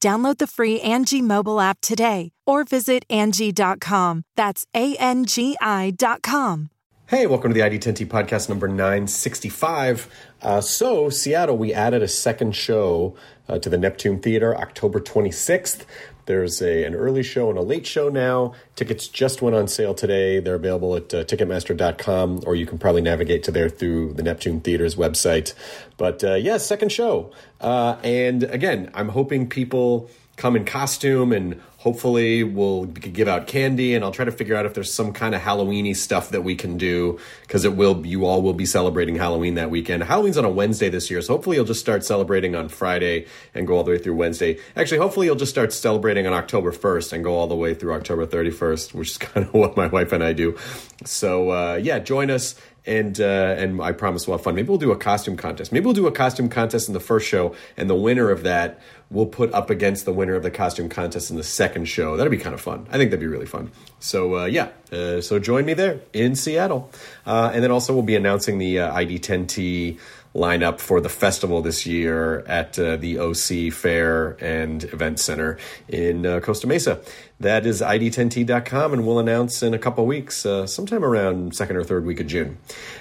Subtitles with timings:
[0.00, 4.22] Download the free Angie mobile app today or visit Angie.com.
[4.36, 6.70] That's A N G I.com.
[7.06, 10.08] Hey, welcome to the ID10T podcast number 965.
[10.42, 13.16] Uh, so, Seattle, we added a second show
[13.48, 15.86] uh, to the Neptune Theater October 26th.
[16.28, 18.52] There's a, an early show and a late show now.
[18.76, 20.40] Tickets just went on sale today.
[20.40, 24.60] They're available at uh, Ticketmaster.com, or you can probably navigate to there through the Neptune
[24.60, 25.54] Theater's website.
[25.96, 27.32] But uh, yeah, second show.
[27.62, 33.94] Uh, and again, I'm hoping people come in costume and hopefully we'll give out candy
[33.94, 36.54] and I'll try to figure out if there's some kind of Halloweeny stuff that we
[36.54, 40.02] can do because it will you all will be celebrating Halloween that weekend.
[40.02, 43.66] Halloween's on a Wednesday this year, so hopefully you'll just start celebrating on Friday and
[43.66, 44.58] go all the way through Wednesday.
[44.76, 47.94] Actually, hopefully you'll just start celebrating on October 1st and go all the way through
[47.94, 50.58] October 31st, which is kind of what my wife and I do.
[51.06, 52.54] So uh, yeah, join us
[52.88, 54.54] and uh, and I promise we'll have fun.
[54.54, 55.72] Maybe we'll do a costume contest.
[55.72, 58.80] Maybe we'll do a costume contest in the first show, and the winner of that
[59.10, 62.16] we'll put up against the winner of the costume contest in the second show.
[62.16, 62.86] That'd be kind of fun.
[62.90, 63.70] I think that'd be really fun.
[64.00, 66.90] So uh, yeah, uh, so join me there in Seattle,
[67.26, 69.98] uh, and then also we'll be announcing the uh, ID10T
[70.34, 75.58] lineup for the festival this year at uh, the OC Fair and Event Center
[75.88, 77.00] in uh, Costa Mesa.
[77.40, 82.04] That is ID10T.com, and we'll announce in a couple weeks, sometime around second or third
[82.04, 82.58] week of June.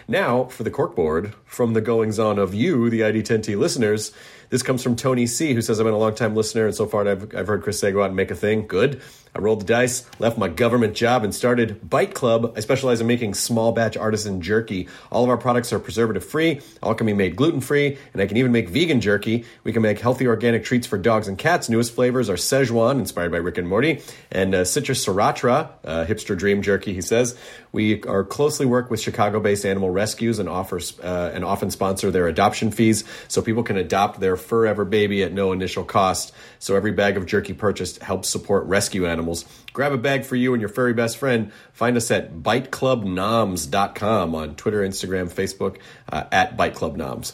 [0.07, 4.13] Now, for the corkboard, from the goings on of you, the ID10T listeners,
[4.50, 6.85] this comes from Tony C., who says, I've been a long time listener, and so
[6.85, 8.68] far I've, I've heard Chris say go out and make a thing.
[8.68, 9.02] Good.
[9.37, 12.53] I rolled the dice, left my government job, and started Bite Club.
[12.57, 14.87] I specialize in making small batch artisan jerky.
[15.11, 18.25] All of our products are preservative free, all can be made gluten free, and I
[18.25, 19.45] can even make vegan jerky.
[19.63, 21.69] We can make healthy organic treats for dogs and cats.
[21.69, 26.35] Newest flavors are Szechuan, inspired by Rick and Morty, and uh, Citrus Sriracha, uh, hipster
[26.35, 27.37] dream jerky, he says.
[27.71, 32.09] We are closely work with Chicago based animal rescues and, offer, uh, and often sponsor
[32.09, 36.33] their adoption fees so people can adopt their forever baby at no initial cost.
[36.57, 39.26] So every bag of jerky purchased helps support rescue animals.
[39.73, 41.51] Grab a bag for you and your furry best friend.
[41.73, 45.77] Find us at biteclubnoms.com on Twitter, Instagram, Facebook,
[46.11, 47.33] uh, at biteclubnoms.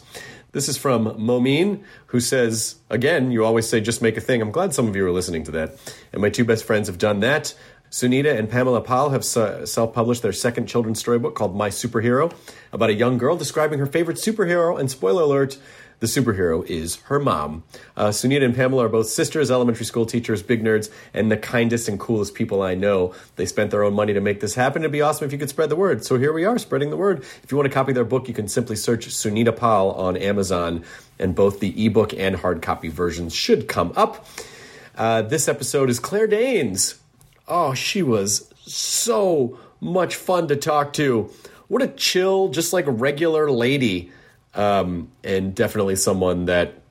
[0.53, 4.39] This is from Momeen, who says, again, you always say just make a thing.
[4.39, 5.77] I'm glad some of you are listening to that.
[6.11, 7.55] And my two best friends have done that.
[7.93, 12.33] Sunita and Pamela Pal have self published their second children's storybook called My Superhero
[12.71, 14.79] about a young girl describing her favorite superhero.
[14.79, 15.59] And spoiler alert,
[15.99, 17.63] the superhero is her mom.
[17.95, 21.87] Uh, Sunita and Pamela are both sisters, elementary school teachers, big nerds, and the kindest
[21.87, 23.13] and coolest people I know.
[23.35, 24.81] They spent their own money to make this happen.
[24.81, 26.03] It'd be awesome if you could spread the word.
[26.05, 27.19] So here we are, spreading the word.
[27.43, 30.83] If you want to copy their book, you can simply search Sunita Pal on Amazon,
[31.19, 34.27] and both the ebook and hard copy versions should come up.
[34.95, 36.99] Uh, this episode is Claire Danes.
[37.47, 41.29] Oh, she was so much fun to talk to.
[41.67, 44.11] What a chill, just like a regular lady.
[44.55, 46.82] Um, and definitely someone that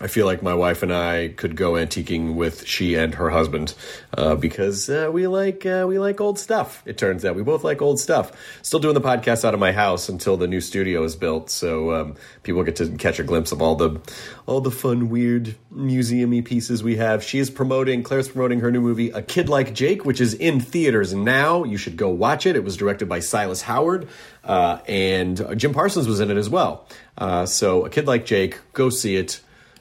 [0.00, 3.74] I feel like my wife and I could go antiquing with she and her husband
[4.16, 6.84] uh, because uh, we like uh, we like old stuff.
[6.86, 8.30] It turns out we both like old stuff.
[8.62, 11.92] Still doing the podcast out of my house until the new studio is built, so
[11.92, 12.14] um,
[12.44, 14.00] people get to catch a glimpse of all the
[14.46, 17.24] all the fun, weird, museumy pieces we have.
[17.24, 20.60] She is promoting Claire's promoting her new movie, A Kid Like Jake, which is in
[20.60, 21.64] theaters now.
[21.64, 22.54] You should go watch it.
[22.54, 24.06] It was directed by Silas Howard,
[24.44, 26.86] uh, and Jim Parsons was in it as well.
[27.16, 29.40] Uh, so, A Kid Like Jake, go see it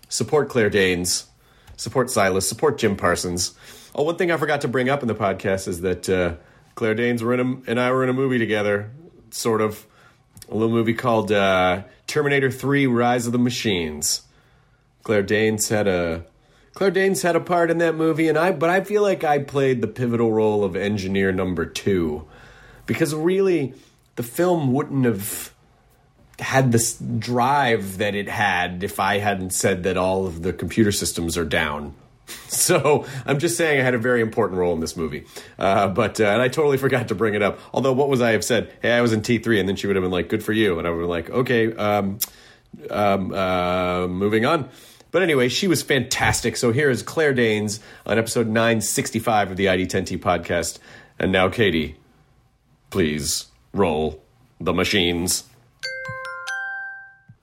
[0.10, 1.28] support Claire Danes,
[1.76, 3.54] support Silas, support Jim Parsons.
[3.96, 6.36] Oh, one thing I forgot to bring up in the podcast is that uh,
[6.76, 8.92] Claire Danes were in a, and I were in a movie together,
[9.32, 9.86] sort of
[10.50, 14.22] a little movie called uh, Terminator 3 Rise of the Machines.
[15.04, 16.26] Claire Danes had a
[16.74, 19.40] Claire Danes had a part in that movie and I but I feel like I
[19.40, 22.28] played the pivotal role of engineer number 2
[22.86, 23.74] because really
[24.18, 25.54] the film wouldn't have
[26.40, 30.92] had this drive that it had if I hadn't said that all of the computer
[30.92, 31.96] systems are down
[32.50, 35.26] So I'm just saying I had a very important role in this movie.
[35.60, 37.60] Uh, but uh, and I totally forgot to bring it up.
[37.74, 38.74] Although what was I have said?
[38.82, 40.80] Hey, I was in T3, and then she would have been like, "Good for you,"
[40.80, 42.20] and I would have been like, "Okay, um,
[42.90, 44.70] um, uh, moving on."
[45.12, 46.58] But anyway, she was fantastic.
[46.58, 50.80] So here is Claire Danes on episode 965 of the ID10T podcast.
[51.20, 51.98] And now, Katie,
[52.90, 54.22] please roll
[54.60, 55.44] the machines.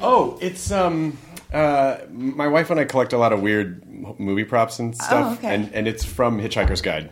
[0.00, 0.60] Literally the head of the table.
[0.60, 1.18] Oh, it's um
[1.52, 3.84] uh my wife and I collect a lot of weird
[4.18, 5.54] movie props and stuff okay.
[5.54, 7.10] and and it's from Hitchhiker's Guide.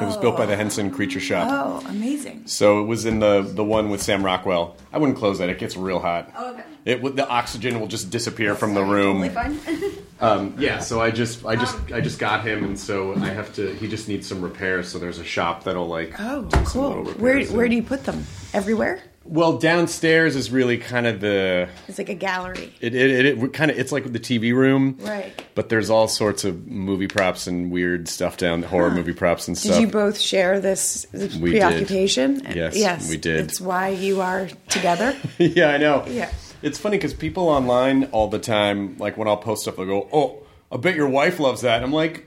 [0.00, 1.48] It was built by the Henson Creature Shop.
[1.50, 2.42] Oh, amazing.
[2.46, 4.76] So it was in the the one with Sam Rockwell.
[4.92, 6.32] I wouldn't close that; it gets real hot.
[6.36, 6.64] Oh, okay.
[6.84, 9.28] It the oxygen will just disappear from the room.
[9.28, 9.92] Totally.
[10.22, 13.52] Um, yeah, so I just I just I just got him, and so I have
[13.54, 13.74] to.
[13.74, 14.88] He just needs some repairs.
[14.88, 16.14] So there's a shop that'll like.
[16.20, 17.06] oh, cool.
[17.14, 18.24] Where where do you put them?
[18.54, 19.02] Everywhere?
[19.24, 22.72] Well, downstairs is really kind of the It's like a gallery.
[22.80, 25.32] it it, it, it kind of it's like the TV room, Right.
[25.54, 29.56] But there's all sorts of movie props and weird stuff down horror movie props and
[29.56, 29.74] stuff.
[29.74, 31.62] Did you both share this, this We did.
[31.62, 32.42] preoccupation?
[32.54, 33.40] Yes, yes, we did.
[33.44, 35.16] It's why you are together.
[35.38, 36.04] yeah, I know.
[36.08, 36.30] Yeah.
[36.62, 40.08] It's funny because people online all the time, like when I'll post stuff, they'll go,
[40.12, 42.26] "Oh, I bet your wife loves that." And I'm like,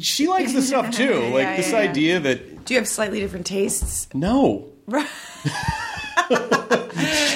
[0.00, 1.14] she likes this stuff too.
[1.32, 1.90] Like Yeah, this yeah, yeah.
[1.90, 4.08] idea that Do you have slightly different tastes?
[4.14, 4.68] no,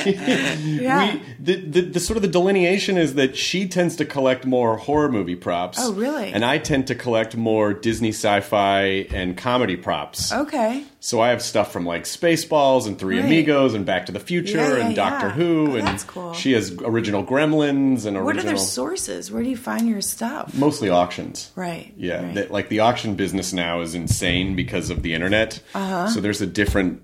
[0.05, 1.15] Yeah.
[1.15, 4.77] we the, the the sort of the delineation is that she tends to collect more
[4.79, 5.79] horror movie props.
[5.81, 6.33] Oh, really?
[6.33, 8.81] And I tend to collect more Disney sci-fi
[9.11, 10.33] and comedy props.
[10.33, 10.85] okay.
[11.01, 13.25] So I have stuff from like Spaceballs and Three Right.
[13.27, 15.31] Amigos and Back to the Future Yeah, yeah, and Doctor.
[15.31, 16.33] Who Oh, and that's cool.
[16.35, 19.31] she has original Gremlins and original What are their sources?
[19.31, 20.55] Where do you find your stuff?
[20.55, 21.51] mostly auctions.
[21.57, 21.93] Right.
[21.97, 22.35] Yeah, right.
[22.37, 25.63] that- like the auction business now is insane because of the internet.
[25.75, 26.09] Uh-huh.
[26.09, 27.01] So there's a different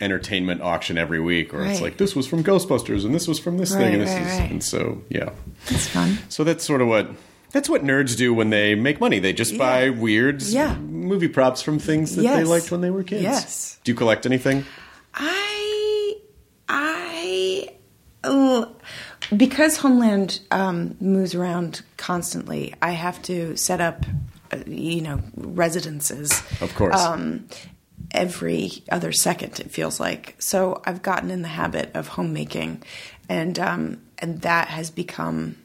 [0.00, 3.58] entertainment auction every week, or it's like this was from Ghostbusters and this was from
[3.58, 4.50] this Right, thing, and this right, is, right.
[4.50, 5.30] and so yeah.
[5.68, 6.18] It's fun.
[6.28, 7.10] So that's sort of what
[7.50, 9.18] that's what nerds do when they make money.
[9.18, 9.90] They just buy Yeah.
[9.90, 10.76] weird Yeah.
[10.76, 13.22] movie props from things that they liked when they were kids.
[13.22, 13.78] Yes.
[13.84, 14.64] Do you collect anything?
[15.14, 16.14] I
[16.68, 17.68] I
[19.36, 22.74] because Homeland um, moves around constantly.
[22.80, 24.04] I have to set up,
[24.52, 26.32] uh, you know, residences.
[26.60, 26.98] Of course.
[26.98, 27.46] Um,
[28.10, 30.36] every other second, it feels like.
[30.38, 32.82] So I've gotten in the habit of homemaking,
[33.28, 35.56] and um, and that has become.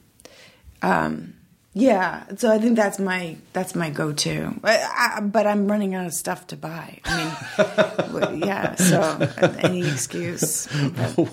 [0.81, 1.35] Um,
[1.75, 4.59] yeah, so I think that's my that's my go-to.
[4.63, 6.99] I, I, but I'm running out of stuff to buy.
[7.03, 8.75] I mean, yeah.
[8.75, 9.27] So
[9.59, 10.67] any excuse.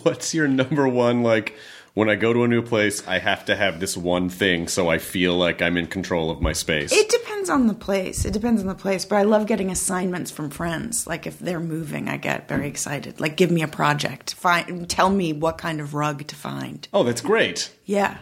[0.02, 1.56] What's your number one like?
[1.94, 4.88] When I go to a new place, I have to have this one thing so
[4.88, 6.92] I feel like I'm in control of my space.
[6.92, 8.24] It depends on the place.
[8.24, 9.04] It depends on the place.
[9.04, 11.06] But I love getting assignments from friends.
[11.06, 13.18] Like if they're moving, I get very excited.
[13.20, 14.34] Like give me a project.
[14.34, 16.86] Find tell me what kind of rug to find.
[16.92, 17.72] oh, that's great.
[17.86, 18.18] Yeah.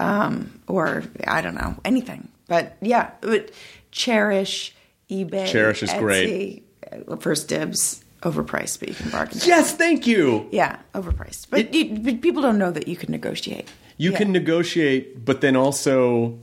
[0.00, 2.28] Um, or I don't know anything.
[2.48, 3.50] But yeah, but
[3.90, 4.74] cherish
[5.10, 5.46] eBay.
[5.46, 6.64] Cherish is Etsy, great.
[7.08, 9.38] uh, First dibs, overpriced, but you can bargain.
[9.44, 10.48] Yes, thank you.
[10.50, 11.46] Yeah, overpriced.
[11.50, 13.68] But, you, but people don't know that you can negotiate.
[13.96, 14.18] You Yeah.
[14.18, 16.38] can negotiate, but then also,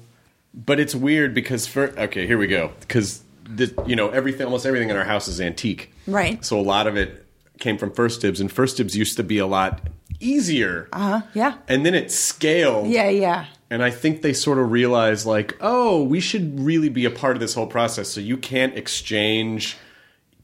[0.53, 2.72] but it's weird because for okay, here we go.
[2.82, 6.44] Because the you know everything, almost everything in our house is antique, Right.
[6.44, 7.25] So a lot of it
[7.60, 9.82] came from First Dibs, and First Dibs used to be a lot
[10.20, 10.88] easier.
[10.94, 11.53] Uh Uh-huh, yeah.
[11.67, 12.88] And then it scaled.
[12.88, 13.46] Yeah, yeah.
[13.70, 17.36] And I think they sort of realized, like, oh, we should really be a part
[17.36, 18.10] of this whole process.
[18.10, 19.75] So you can't exchange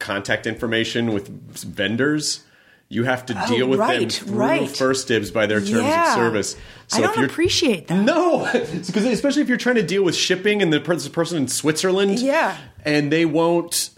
[0.02, 2.44] contact information with vendors.
[2.90, 4.70] You have to oh, deal with them Oh, through right.
[4.70, 6.10] First Dibs by their terms Yeah.
[6.10, 6.58] of service.
[6.92, 8.04] I don't appreciate that.
[8.04, 12.20] No, because especially if you're trying to deal with shipping and the person in Switzerland,
[12.20, 12.58] Yeah.
[12.84, 13.92] and they won't.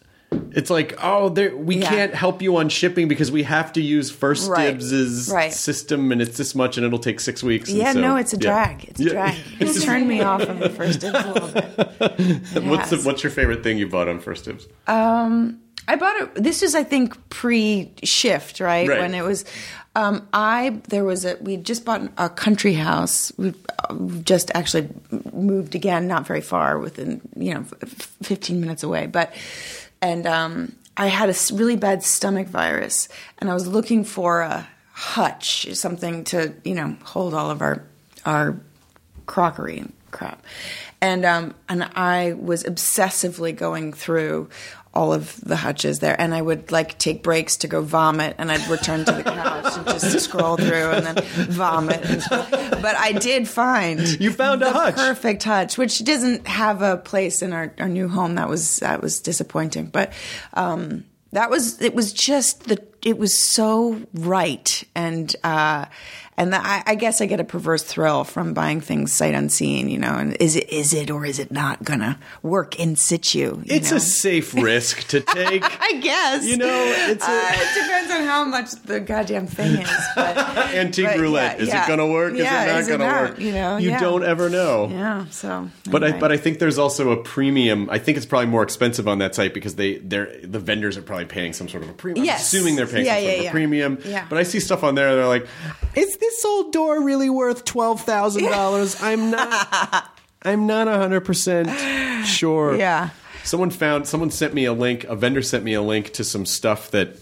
[0.51, 1.89] It's like, oh, we Yeah.
[1.89, 5.51] can't help you on shipping because we have to use First Right, Dibs' right.
[5.53, 7.69] system, and it's this much, and it'll take six weeks.
[7.69, 8.41] and Yeah, so- no, it's a yeah.
[8.41, 8.83] drag.
[8.85, 9.35] It's a drag.
[9.59, 11.65] It's turned me off of the first dibs a little bit.
[12.55, 14.67] It What's the, what's your favorite thing you bought on First Dibs?
[14.87, 16.35] Um, I bought it.
[16.35, 18.87] This was, I think, pre-shift, right?
[18.87, 18.99] Right.
[18.99, 19.45] When it was,
[19.95, 23.31] um, I there was a we just bought a country house.
[23.37, 24.89] We've uh, just actually
[25.31, 27.89] moved again, not very far, within you know, f-
[28.21, 29.33] fifteen minutes away, but.
[30.01, 33.07] And um, I had a really bad stomach virus,
[33.39, 37.83] and I was looking for a hutch, something to you know hold all of our
[38.25, 38.59] our
[39.25, 40.43] crockery and crap.
[41.01, 44.49] And um, and I was obsessively going through
[44.93, 48.51] all of the hutches there, and I would like take breaks to go vomit, and
[48.51, 52.03] I'd return to the couch and just scroll through and then vomit.
[52.29, 54.95] But I did find You found a hutch.
[54.95, 58.35] perfect hutch, which doesn't have a place in our, our new home.
[58.35, 60.13] That was that was disappointing, but
[60.53, 65.85] um, that was it was just the it was so right and uh,
[66.37, 69.97] and I, I guess I get a perverse thrill from buying things sight unseen, you
[69.99, 70.13] know.
[70.15, 73.57] And is it is it or is it not gonna work in situ?
[73.57, 73.97] you It's know?
[73.97, 75.63] a safe risk to take.
[75.63, 79.81] I guess You know, it's a- uh, it depends on how much the goddamn thing
[79.81, 79.89] is.
[80.15, 80.37] But,
[80.75, 81.57] Antique but roulette.
[81.57, 81.83] yeah, is yeah.
[81.83, 82.33] it going to work?
[82.35, 83.39] Yeah, is it not going to work?
[83.39, 84.87] You know, you don't ever know.
[84.89, 85.25] Yeah.
[85.29, 87.89] So, But I but I think there's also a premium.
[87.89, 91.01] I think it's probably more expensive on that site because they they're the vendors are
[91.01, 92.25] probably paying some sort of a premium.
[92.25, 92.53] Yes.
[92.53, 93.99] I'm assuming they're paying some sort of a premium.
[94.05, 94.25] Yeah.
[94.29, 95.15] But I see stuff on there.
[95.15, 95.47] They're like,
[95.95, 99.01] is this old door really worth twelve thousand dollars?
[99.01, 100.09] I'm not.
[100.43, 101.69] I'm not hundred percent
[102.25, 102.75] sure.
[102.75, 103.09] Yeah.
[103.43, 104.07] Someone found.
[104.07, 105.03] Someone sent me a link.
[105.05, 107.17] A vendor sent me a link to some stuff that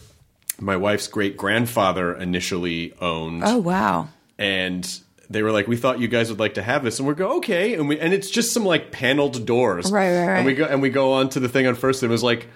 [0.60, 4.10] my wife's great grandfather initially owned Oh wow.
[4.38, 4.88] and
[5.29, 7.38] they were like, "We thought you guys would like to have this," and we go,
[7.38, 10.38] "Okay," and we and it's just some like paneled doors, Right, right, right.
[10.38, 12.22] And we go and we go on to the thing on first, and it was
[12.24, 12.48] like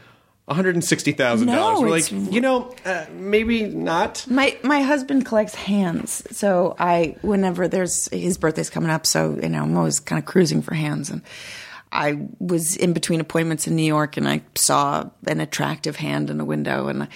[0.45, 1.79] one hundred and sixty thousand dollars.
[1.79, 4.25] No, We're like, you know, uh, maybe not.
[4.29, 9.49] My my husband collects hands, so I whenever there's his birthday's coming up, so you
[9.49, 11.23] know I'm always kind of cruising for hands, and
[11.91, 16.39] I was in between appointments in New York, and I saw an attractive hand in
[16.39, 17.07] a window, and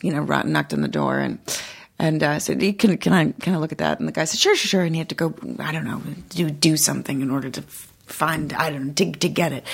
[0.00, 1.38] you know knocked on the door and.
[2.00, 4.38] And uh, said, "Can can I can I look at that?" And the guy said,
[4.38, 7.28] "Sure, sure, sure." And he had to go, I don't know, do do something in
[7.28, 7.62] order to
[8.06, 9.64] find, I don't know, to to get it.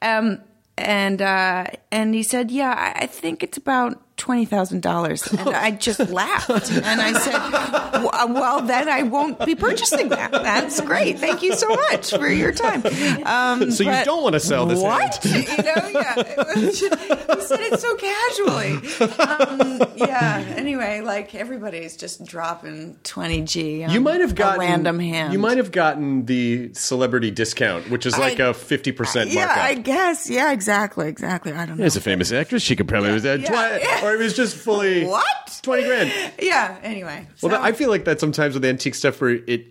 [0.00, 0.40] Um,
[0.76, 5.48] and uh, and he said, "Yeah, I, I think it's about twenty thousand dollars." And
[5.50, 10.32] I just laughed, and I said, "Well, then I won't be purchasing that.
[10.32, 11.18] That's great.
[11.18, 12.82] Thank you so much for your time."
[13.26, 15.24] Um, So you don't wanna sell this What?
[15.24, 15.88] you know?
[15.94, 16.14] Yeah.
[16.18, 18.72] It was just- he said it so casually.
[19.18, 20.44] Um, yeah.
[20.56, 23.84] Anyway, like everybody's just dropping twenty g.
[23.84, 25.32] You might have gotten random hand.
[25.32, 29.52] You might have gotten the celebrity discount, which is like I- a fifty percent Yeah.
[29.56, 30.28] I guess.
[30.30, 31.52] Yeah, exactly, exactly.
[31.52, 31.84] I don't know.
[31.84, 34.03] As a famous actress, she could probably was that, yeah, yeah.
[34.04, 35.58] Or it was just fully What?
[35.62, 36.12] twenty grand.
[36.40, 36.76] Yeah.
[36.82, 37.26] Anyway.
[37.42, 39.66] Well, so- I feel like that sometimes with antique stuff where it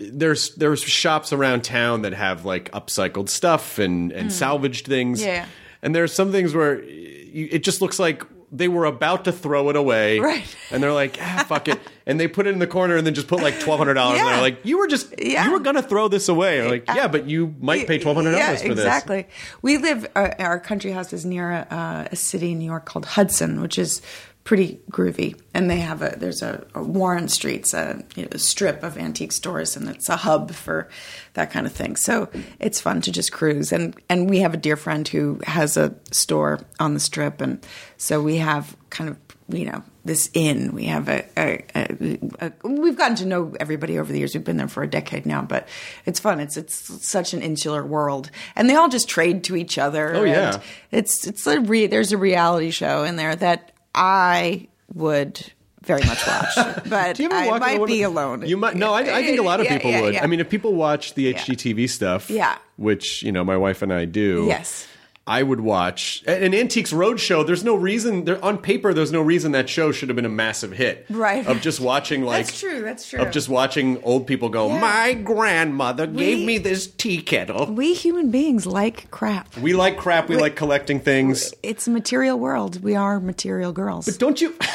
[0.00, 5.20] there's there's shops around town that have like upcycled stuff and and salvaged things.
[5.20, 5.26] Mm.
[5.26, 5.46] Yeah.
[5.82, 9.68] And there's some things where you, it just looks like they were about to throw
[9.70, 10.56] it away, Right.
[10.70, 13.14] And they're like, ah, fuck it, and they put it in the corner and then
[13.14, 14.18] just put like twelve hundred dollars.
[14.18, 15.44] And they're like, you were just Yeah.
[15.46, 16.62] you were gonna throw this away.
[16.62, 18.84] I'm like, yeah, but you might pay twelve hundred dollars yeah, for this.
[18.84, 19.26] exactly.
[19.62, 20.06] We live.
[20.16, 23.78] Uh, our country house is near a, a city in New York called Hudson, which
[23.78, 24.00] is
[24.48, 25.38] pretty groovy.
[25.52, 28.96] And they have a there's a, a Warren Street's a, you know, a strip of
[28.96, 30.88] antique stores, and it's a hub for
[31.34, 31.96] that kind of thing.
[31.96, 33.72] So it's fun to just cruise.
[33.72, 37.64] And and we have a dear friend who has a store on the strip, and
[37.98, 39.18] so we have kind of
[39.54, 40.72] you know this inn.
[40.72, 44.32] We have a, a, a, a we've gotten to know everybody over the years.
[44.32, 45.68] We've been there for a decade now, but
[46.06, 46.40] it's fun.
[46.40, 50.14] It's it's such an insular world, and they all just trade to each other.
[50.14, 50.62] Oh, yeah.
[50.90, 55.52] it's it's a re, there's a reality show in there that I would
[55.82, 56.54] very much watch,
[56.88, 58.46] but Do you ever I might be alone.
[58.46, 58.92] You might no.
[58.92, 60.14] I, I think a lot of Yeah, people yeah, would.
[60.14, 60.22] yeah.
[60.24, 62.58] I mean, if people watch the HGTV stuff, Yeah.
[62.76, 64.86] which you know my wife and I do, Yes.
[65.28, 67.46] I would watch an Antiques Roadshow.
[67.46, 68.94] There's no reason there on paper.
[68.94, 71.06] There's no reason that show should have been a massive hit.
[71.10, 71.46] Right.
[71.46, 73.20] Of just watching like That's true, that's true.
[73.20, 74.68] Of just watching old people go.
[74.68, 74.80] Yeah.
[74.80, 77.66] My grandmother gave me this tea kettle.
[77.66, 79.56] we human beings like crap.
[79.58, 80.28] We like crap.
[80.28, 81.52] We like collecting things.
[81.62, 82.82] It's a material world.
[82.82, 84.06] We are material girls.
[84.06, 84.54] But don't you?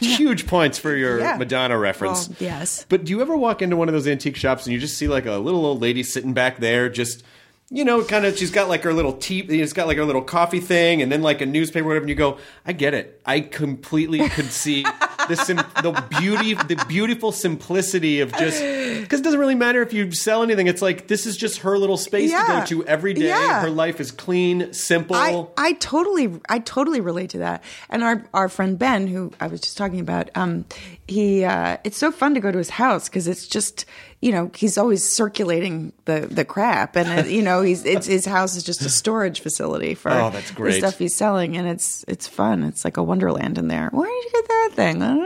[0.00, 1.36] Huge points for your Yeah.
[1.36, 2.28] Madonna reference.
[2.28, 2.86] Well, yes.
[2.88, 5.08] But do you ever walk into one of those antique shops and you just see
[5.08, 7.22] like a little old lady sitting back there, just
[7.68, 10.22] you know, kind of she's got like her little tea, she's got like her little
[10.22, 12.04] coffee thing, and then like a newspaper, whatever.
[12.04, 13.20] And you go, I get it.
[13.26, 14.84] I completely could see
[15.28, 18.62] the sim- the beauty, the beautiful simplicity of just
[19.00, 20.68] because it doesn't really matter if you sell anything.
[20.68, 23.28] It's like this is just her little space to go to every day.
[23.28, 23.60] Yeah.
[23.62, 25.16] Her life is clean, simple.
[25.16, 27.64] I, I totally I totally relate to that.
[27.90, 30.66] And our our friend Ben, who I was just talking about, um,
[31.08, 33.84] he uh, it's so fun to go to his house because it's just
[34.20, 38.24] you know he's always circulating the the crap, and uh, you know he's it's his
[38.26, 40.72] house is just a storage facility for Oh, that's great.
[40.72, 42.64] the stuff he's selling, and it's it's fun.
[42.64, 43.88] It's like a wonderland in there.
[43.92, 44.98] Where did you get that thing?
[44.98, 45.22] Know.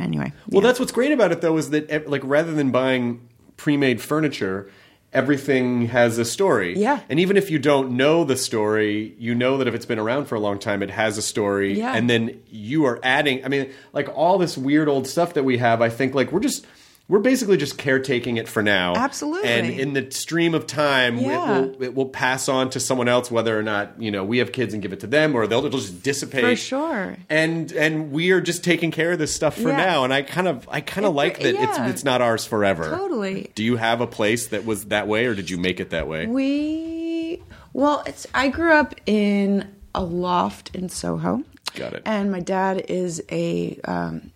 [0.00, 0.68] Anyway, Well, yeah.
[0.68, 3.26] that's what's great about it, though, is that like rather than buying
[3.56, 4.70] pre-made furniture,
[5.14, 6.76] everything has a story.
[6.76, 7.00] Yeah.
[7.08, 10.26] And even if you don't know the story, you know that if it's been around
[10.26, 11.78] for a long time, it has a story.
[11.78, 11.94] Yeah.
[11.94, 15.58] And then you are adding, I mean, like all this weird old stuff that we
[15.58, 16.66] have, I think like we're just.
[17.06, 18.94] We're basically just caretaking it for now.
[18.96, 19.46] Absolutely.
[19.50, 21.58] And in the stream of time, Yeah.
[21.58, 24.38] it, will, it will pass on to someone else, whether or not, you know, we
[24.38, 26.42] have kids and give it to them or they'll it'll just dissipate.
[26.44, 27.16] For sure.
[27.28, 29.76] And and we are just taking care of this stuff for Yeah.
[29.76, 30.04] now.
[30.04, 31.68] And I kind of I kind of It- like that yeah.
[31.68, 32.88] it's it's not ours forever.
[32.88, 33.50] Totally.
[33.54, 36.08] Do you have a place that was that way or did you make it that
[36.08, 36.26] way?
[36.26, 37.42] We
[37.74, 41.42] well, it's I grew up in a loft in Soho.
[41.74, 42.02] Got it.
[42.06, 44.30] And my dad is a um,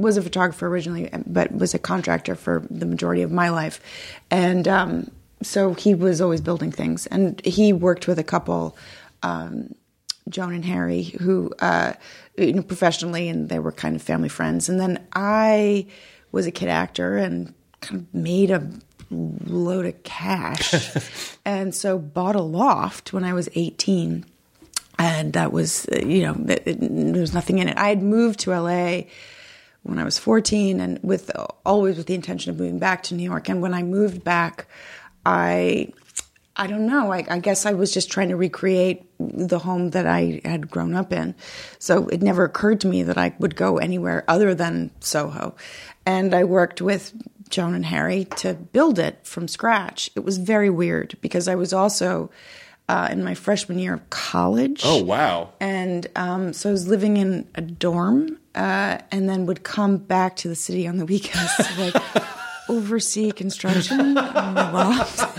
[0.00, 3.80] was a photographer originally, but was a contractor for the majority of my life,
[4.30, 5.10] and um,
[5.42, 7.06] so he was always building things.
[7.06, 8.76] And he worked with a couple.
[9.22, 9.74] Um,
[10.28, 11.94] Joan and Harry, who uh,
[12.36, 14.68] you know professionally, and they were kind of family friends.
[14.68, 15.86] And then I
[16.32, 18.70] was a kid actor and kind of made a
[19.10, 20.74] load of cash,
[21.44, 24.24] and so bought a loft when I was eighteen,
[24.98, 27.76] and that was you know there was nothing in it.
[27.76, 29.02] I had moved to LA
[29.82, 31.30] when I was 14 and with
[31.64, 33.48] always with the intention of moving back to New York.
[33.48, 34.66] And when I moved back,
[35.24, 35.92] I
[36.56, 37.10] I don't know.
[37.10, 40.94] I, I guess I was just trying to recreate the home that I had grown
[40.94, 41.34] up in.
[41.78, 45.54] So it never occurred to me that I would go anywhere other than Soho.
[46.04, 47.14] And I worked with
[47.48, 50.10] Joan and Harry to build it from scratch.
[50.14, 52.30] It was very weird because I was also
[52.88, 54.82] uh, in my freshman year of college.
[54.84, 55.52] Oh wow.
[55.60, 60.36] And um, so I was living in a dorm uh, and then would come back
[60.36, 61.94] to the city on the weekends to like
[62.68, 65.36] oversee construction on the loft.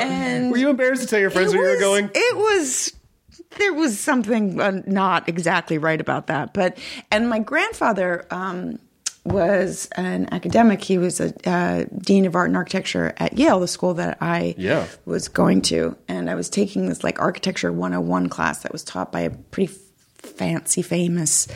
[0.00, 2.10] and Were you embarrassed to tell your friends where you were going?
[2.14, 2.92] It was
[3.58, 6.76] there was something uh, not exactly right about that, but
[7.12, 8.78] and my grandfather um,
[9.24, 10.82] was an academic.
[10.82, 14.54] He was a uh, dean of art and architecture at Yale, the school that I
[14.58, 14.86] Yeah.
[15.06, 19.12] was going to, and I was taking this like architecture 101 class that was taught
[19.12, 19.72] by a pretty
[20.24, 21.48] fancy, famous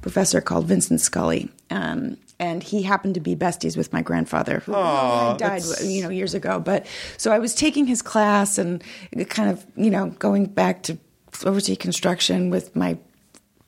[0.00, 1.50] professor called Vincent Scully.
[1.70, 6.08] Um, and he happened to be besties with my grandfather, who had died, you know,
[6.08, 6.60] years ago.
[6.60, 8.82] But so I was taking his class and
[9.28, 10.98] kind of, you know, going back to
[11.44, 12.98] oversee construction with my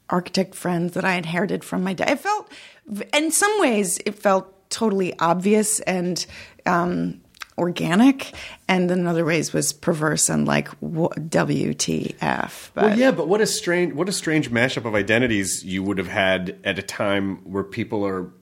[0.09, 2.11] architect friends that I inherited from my dad.
[2.11, 2.51] It felt,
[3.13, 6.25] in some ways, it felt totally obvious and
[6.67, 7.21] um,
[7.61, 8.33] organic,
[8.67, 12.71] and in other ways was perverse and like WTF.
[12.75, 15.99] But Well, yeah, but what a strange what a strange mashup of identities you would
[15.99, 18.33] have had at a time where people are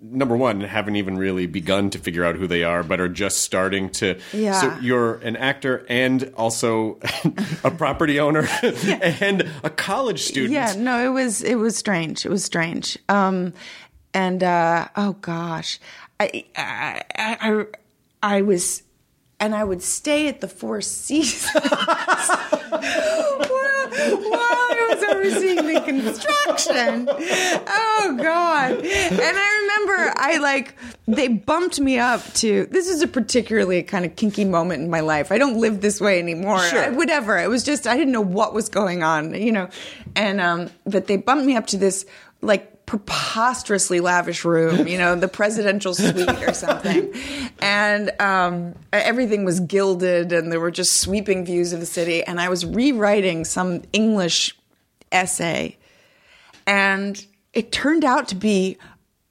[0.00, 3.38] number one haven't even really begun to figure out who they are, but are just
[3.38, 4.18] starting to.
[4.32, 4.60] Yeah.
[4.60, 6.98] So you're an actor and also
[7.64, 10.52] a property owner and a college student.
[10.52, 12.24] Yeah, no, it was it was strange.
[12.24, 12.98] It was strange.
[13.08, 13.52] Um,
[14.14, 15.78] and uh, oh gosh,
[16.18, 17.64] I, I I
[18.26, 18.82] I was,
[19.38, 21.48] and I would stay at the Four Seasons
[22.70, 22.80] while,
[23.40, 27.08] while I was overseeing the construction.
[27.08, 28.72] Oh god!
[28.84, 30.74] And I remember I like
[31.06, 32.66] they bumped me up to.
[32.66, 35.30] This is a particularly kind of kinky moment in my life.
[35.30, 36.58] I don't live this way anymore.
[36.60, 36.84] Sure.
[36.84, 37.38] I- whatever.
[37.38, 39.68] It was just I didn't know what was going on, you know.
[40.16, 42.06] And um but they bumped me up to this
[42.42, 47.12] like preposterously lavish room, you know, the presidential suite or something.
[47.58, 52.40] And um everything was gilded and there were just sweeping views of the city and
[52.40, 54.56] I was rewriting some English
[55.10, 55.76] essay
[56.66, 58.78] and it turned out to be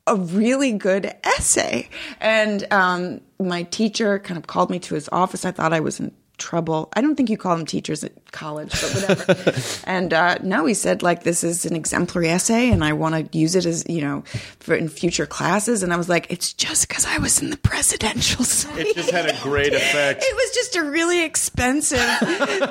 [0.08, 1.90] a really good essay.
[2.20, 5.46] And um, my teacher kind of called me to his office.
[5.46, 6.90] I thought I was in trouble.
[6.94, 8.04] I don't think you call them teachers
[8.36, 8.92] college, but
[9.26, 9.60] whatever.
[9.86, 13.38] and uh, no, he said like this is an exemplary essay, and I want to
[13.38, 14.24] use it as you know
[14.60, 15.82] for in future classes.
[15.82, 18.88] And I was like, it's just because I was in the presidential suite.
[18.88, 20.24] It just had a great effect.
[20.24, 21.98] It was just a really expensive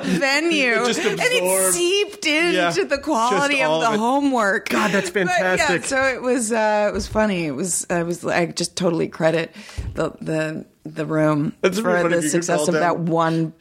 [0.03, 4.69] venue, It just and it seeped into Yeah, the quality of the of homework.
[4.69, 5.81] God, that's But, fantastic.
[5.81, 7.45] yeah, so it was uh, it was funny.
[7.45, 9.53] It was I was I just totally credit
[9.93, 13.53] the the the room That's for the success of down- that one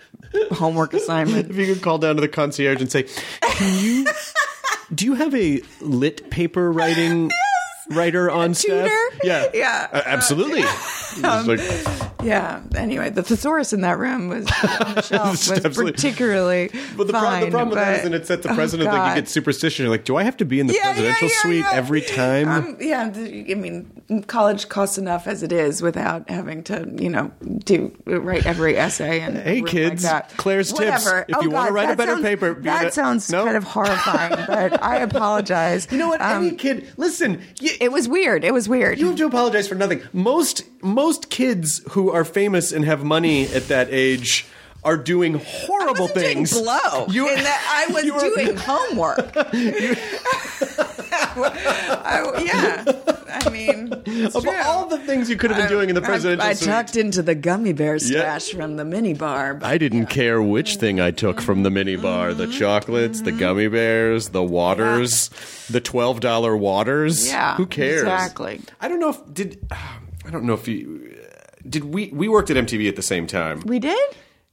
[0.52, 1.50] homework assignment.
[1.50, 3.04] If you could call down to the concierge and say,
[3.42, 4.06] "Can you?
[4.94, 7.30] do you have a lit paper writing
[7.90, 8.90] writer on staff?"
[9.22, 9.88] Yeah, Yeah.
[9.92, 10.62] Uh, absolutely.
[11.16, 12.62] It's like- Yeah.
[12.74, 15.92] Anyway, the thesaurus in that room was on the shelf was Absolutely.
[15.92, 18.90] particularly But the, pro- the problem with that is, that it's at the oh, president
[18.90, 19.08] that God.
[19.16, 19.84] you get superstition.
[19.84, 21.70] You're like, do I have to be in the Yeah, presidential yeah, suite yeah.
[21.72, 22.48] every time?
[22.48, 27.30] Um, yeah, I mean, college costs enough as it is without having to, you know,
[27.64, 30.36] do write every essay and Hey, kids, like that.
[30.36, 31.06] Claire's tips.
[31.06, 33.44] If Oh, you wanna write a better sounds- paper, that gonna- sounds No?
[33.44, 34.30] kind of horrifying.
[34.46, 35.86] but I apologize.
[35.90, 36.20] you know what?
[36.20, 37.40] Um, Any kid, listen.
[37.60, 38.44] You, it was weird.
[38.44, 38.98] It was weird.
[38.98, 40.02] you have to apologize for nothing.
[40.12, 44.46] Most most kids who are famous and have money at that age
[44.84, 46.50] are doing horrible I things.
[46.50, 47.06] Doing blow.
[47.08, 49.36] You- in that I was you were- doing homework.
[51.36, 52.84] I, yeah,
[53.44, 54.56] I mean, of true.
[54.64, 56.68] all the things you could have been doing in the I- presidential I, suite.
[56.68, 58.38] tucked into the gummy bear Yeah.
[58.38, 59.54] stash from the mini bar.
[59.54, 62.58] But I didn't care which thing I took from the mini bar the mm-hmm.
[62.58, 63.40] chocolates, the mm-hmm.
[63.40, 65.30] gummy bears, the waters,
[65.70, 67.26] the $12 waters.
[67.26, 68.02] Yeah, Who cares?
[68.02, 68.60] exactly.
[68.80, 71.13] I don't know if did I don't know if you
[71.68, 73.60] did we we worked at MTV at the same time.
[73.66, 73.98] we did.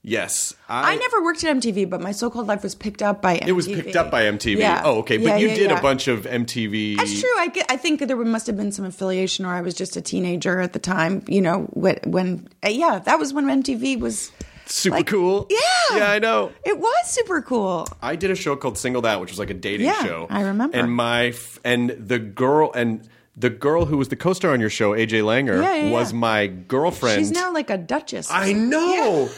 [0.04, 0.52] Yes.
[0.68, 3.46] I, never worked at MTV, but my so-called life was picked up by MTV.
[3.46, 4.58] It was picked up by MTV.
[4.58, 4.82] Yeah.
[4.84, 5.16] Oh, okay.
[5.16, 5.78] But Yeah, you yeah, did yeah.
[5.78, 6.96] a bunch of MTV.
[6.96, 7.30] That's true.
[7.36, 10.58] I, I think there must have been some affiliation, or I was just a teenager
[10.58, 11.22] at the time.
[11.28, 14.32] You know, when, when uh, yeah, that was when MTV was
[14.66, 15.46] Super like- cool.
[15.48, 16.50] Yeah, Yeah, I know.
[16.64, 17.86] It was super cool.
[18.02, 20.26] I did a show called Singled Out, which was like a dating Yeah, show.
[20.30, 20.76] I remember.
[20.76, 24.70] And my f- and the girl and the girl who was the co-star on your
[24.70, 26.18] show, AJ Langer, Yeah, yeah, was yeah.
[26.18, 27.18] my girlfriend.
[27.18, 28.30] She's now like a duchess.
[28.30, 29.28] I know.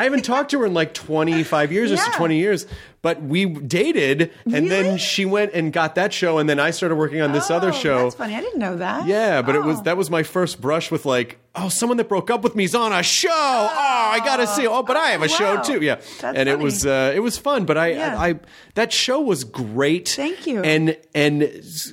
[0.00, 2.66] I haven't talked to her in like 25 years or so 20 years,
[3.02, 6.96] but we dated and then she went and got that show and then I started
[6.96, 8.04] working on this Oh, other show.
[8.04, 8.34] That's funny.
[8.34, 9.06] I didn't know that.
[9.06, 9.82] Yeah, but it was Oh.
[9.82, 12.74] that was my first brush with like, oh, someone that broke up with me is
[12.74, 13.28] on a show.
[13.30, 14.66] Oh, I gotta see.
[14.66, 15.80] Oh, but I have a Oh, show too.
[15.84, 17.66] Yeah, That's and it was uh, it was fun.
[17.66, 18.16] But I, Yeah.
[18.18, 18.40] I, I
[18.74, 20.08] that show was great.
[20.08, 20.62] Thank you.
[20.62, 21.42] And and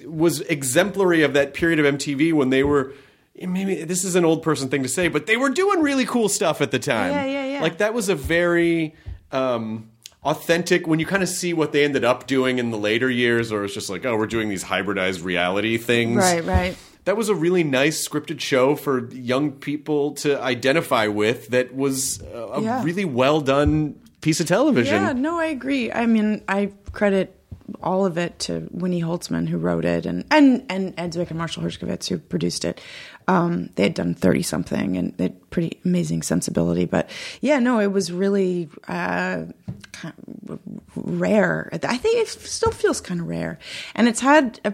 [0.06, 2.94] was exemplary of that period of MTV when they were.
[3.40, 6.28] Maybe this is an old person thing to say, but they were doing really cool
[6.28, 7.12] stuff at the time.
[7.12, 7.64] Yeah, yeah, yeah.
[7.64, 8.96] Like that was a very
[9.32, 9.90] um,
[10.24, 13.52] authentic when you kind of see what they ended up doing in the later years,
[13.52, 16.18] or it's just like, oh, we're doing these hybridized reality things.
[16.18, 16.78] Right, right.
[17.06, 21.48] That was a really nice scripted show for young people to identify with.
[21.50, 22.84] That was a Yeah.
[22.84, 25.02] really well done piece of television.
[25.02, 25.90] Yeah, no, I agree.
[25.92, 27.37] I mean, I credit
[27.82, 31.38] all of it to Winnie Holzman, who wrote it, and and and Ed Zwick and
[31.38, 32.82] Marshall Herskovitz, who produced it.
[33.28, 36.86] Um, they had done thirtysomething, and they pretty amazing sensibility.
[36.86, 37.10] But
[37.42, 39.46] yeah, no, it was really uh,
[39.92, 40.14] kind
[40.50, 40.60] of
[40.96, 41.70] rare.
[41.74, 43.60] I think it still feels kind of rare,
[43.96, 44.74] and it's had a,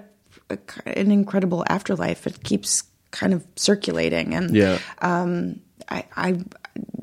[0.50, 2.28] a, an incredible afterlife.
[2.28, 4.80] It keeps kind of circulating, and Yeah.
[5.02, 6.30] um, I, I,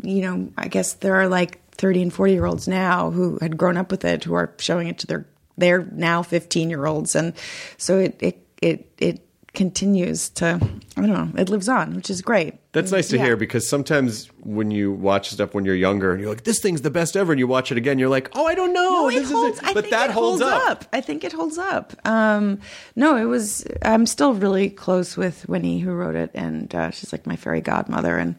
[0.03, 3.57] you know, I guess there are like 30 and 40 year olds now who had
[3.57, 5.27] grown up with it who are showing it to their,
[5.59, 7.15] they're now 15 year olds.
[7.15, 7.35] And
[7.77, 10.61] so it, it, it, it continues to,
[10.97, 12.55] I don't know, it lives on, which is great.
[12.73, 13.25] That's nice to Yeah.
[13.25, 16.83] hear because sometimes when you watch stuff when you're younger and you're like, this thing's
[16.83, 18.91] the best ever, and you watch it again, you're like, oh, I don't know.
[18.91, 19.59] No, this it is holds.
[19.59, 19.65] it.
[19.65, 20.85] I But think that it holds, holds up.
[20.93, 21.95] I think it holds up.
[22.07, 22.61] Um,
[22.95, 23.67] no, it was.
[23.83, 27.61] I'm still really close with Winnie, who wrote it, and uh, she's like my fairy
[27.61, 28.37] godmother, and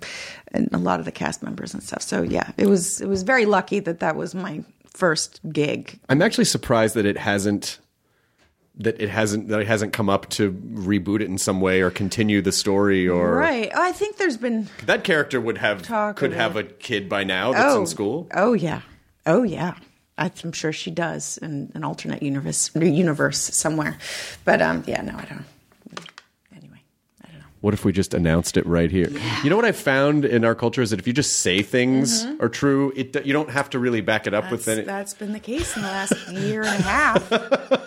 [0.54, 2.02] and a lot of the cast members and stuff.
[2.02, 3.02] So yeah, it was.
[3.02, 6.00] It was very lucky that that was my first gig.
[6.10, 7.80] I'm actually surprised that it hasn't
[8.78, 11.92] that it hasn't that it hasn't come up to reboot it in some way or
[11.92, 13.70] continue the story or Right.
[13.76, 16.60] I think there's been that character would have Talk could have it.
[16.60, 18.28] a kid by now that's in school.
[18.34, 18.82] Oh yeah.
[19.26, 19.76] Oh yeah.
[20.18, 23.98] I'm sure she does in an alternate universe universe somewhere.
[24.46, 25.46] But um, yeah, no, I don't.
[26.56, 26.82] Anyway,
[27.24, 27.46] I don't know.
[27.62, 29.12] What if we just announced it right here?
[29.44, 32.26] You know what I found in our culture is that if you just say things
[32.26, 32.44] mm-hmm.
[32.44, 34.86] are true, it you don't have to really back it up with That's, any.
[34.86, 37.32] that's been the case in the last year and a half.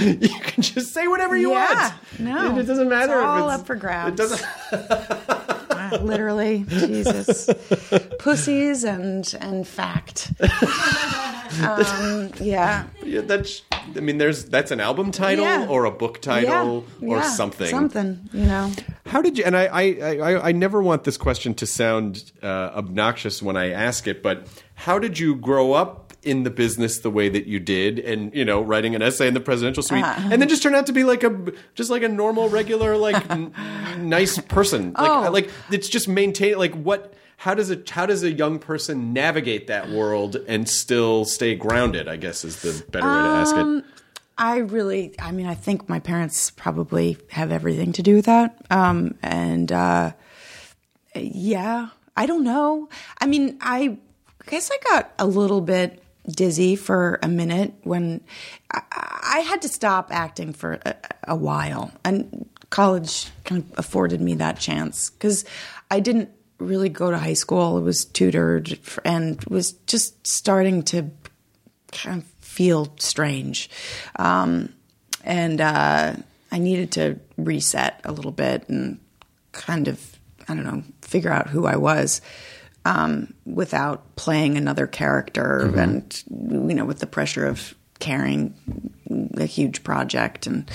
[0.00, 2.20] You can just say whatever you yeah, want.
[2.20, 3.12] no, it doesn't matter.
[3.12, 4.12] It's all it's, up for grabs.
[4.12, 4.42] It doesn't.
[6.00, 7.48] Literally, Jesus,
[8.18, 10.32] pussies and and fact.
[11.62, 13.62] um, yeah, Yeah, that's.
[13.96, 15.66] I mean, there's that's an album title Yeah.
[15.68, 17.66] or a book title yeah, or something.
[17.68, 18.70] Something, you know.
[19.06, 19.44] How did you?
[19.44, 19.82] And I, I,
[20.32, 24.46] I, I never want this question to sound uh, obnoxious when I ask it, but
[24.74, 28.44] how did you grow up in the business the way that you did, and you
[28.44, 30.28] know, writing an essay in the presidential suite, Uh-huh.
[30.32, 33.30] and then just turn out to be like a, just like a normal, regular, like
[33.30, 33.52] n-
[33.98, 34.92] nice person?
[34.98, 35.30] Like, Oh.
[35.30, 36.58] like it's just maintain.
[36.58, 37.14] Like what?
[37.38, 42.06] How does a how does a young person navigate that world and still stay grounded?
[42.06, 43.84] I guess is the better way to ask Um, it.
[44.36, 48.56] I really, I mean, I think my parents probably have everything to do with that.
[48.70, 50.12] Um, and uh,
[51.14, 52.88] yeah, I don't know.
[53.20, 53.98] I mean, I
[54.46, 58.20] guess I got a little bit dizzy for a minute when
[58.72, 60.94] I, I had to stop acting for a,
[61.28, 65.44] a while, and college kind of afforded me that chance because
[65.90, 67.76] I didn't really go to high school.
[67.76, 71.10] I was tutored and was just starting to
[71.92, 73.70] kind of feel strange.
[74.16, 74.74] Um,
[75.24, 76.14] and uh,
[76.52, 79.00] I needed to reset a little bit and
[79.52, 82.20] kind of, I don't know, figure out who I was
[82.84, 88.54] um, without playing another character and, you know, with the pressure of carrying
[89.36, 90.70] a huge project and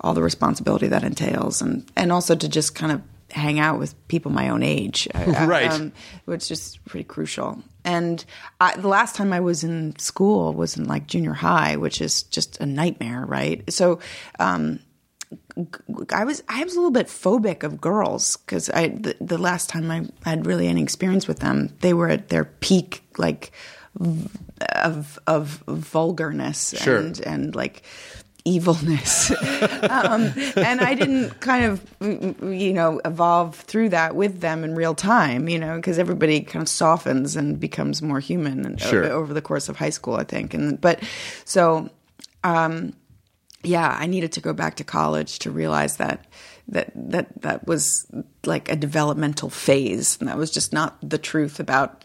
[0.00, 1.60] all the responsibility that entails.
[1.60, 5.08] And, and also to just kind of hang out with people my own age.
[5.14, 5.70] Uh, Right.
[5.70, 5.92] Um,
[6.24, 7.62] which is pretty crucial.
[7.84, 8.24] And
[8.60, 12.22] I, the last time I was in school was in like junior high, which is
[12.24, 13.70] just a nightmare, right?
[13.72, 13.98] So,
[14.38, 14.80] um,
[16.12, 19.68] I was I was a little bit phobic of girls because I the, the last
[19.68, 23.52] time I had really any experience with them, they were at their peak like
[24.76, 26.98] of of vulgarness Sure.
[26.98, 27.82] and and like
[28.44, 29.30] evilness
[29.90, 34.94] um, and i didn't kind of you know evolve through that with them in real
[34.94, 39.04] time you know because everybody kind of softens and becomes more human Sure.
[39.04, 41.02] over the course of high school i think and but
[41.44, 41.90] so
[42.44, 42.94] um,
[43.62, 46.26] yeah, I needed to go back to college to realize that
[46.68, 48.06] that that that was
[48.44, 52.04] like a developmental phase, and that was just not the truth about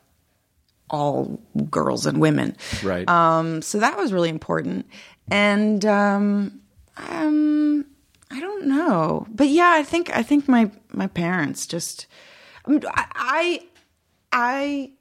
[0.89, 1.39] all
[1.70, 2.56] girls and women.
[2.84, 3.08] Right.
[3.08, 4.88] Um, so that was really important,
[5.30, 6.62] and um,
[6.98, 7.86] um,
[8.32, 12.08] I don't know, but yeah, I think I think my my parents just.
[12.66, 13.62] I, mean, I I
[14.32, 14.92] I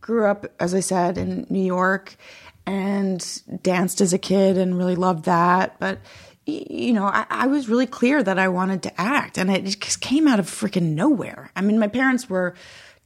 [0.00, 2.16] grew up, as I said, in New York
[2.66, 5.78] and danced as a kid and really loved that.
[5.78, 5.98] But,
[6.46, 10.00] you know, I, I was really clear that I wanted to act and it just
[10.00, 11.50] came out of freaking nowhere.
[11.56, 12.54] I mean, my parents were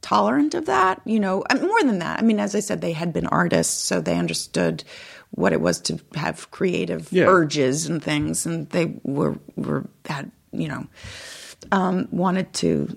[0.00, 2.18] tolerant of that, you know, more than that.
[2.18, 4.84] I mean, as I said, they had been artists, so they understood
[5.32, 7.24] what it was to have creative Yeah.
[7.26, 8.46] urges and things.
[8.46, 10.86] And they were, were, had, you know,
[11.72, 12.96] um, wanted to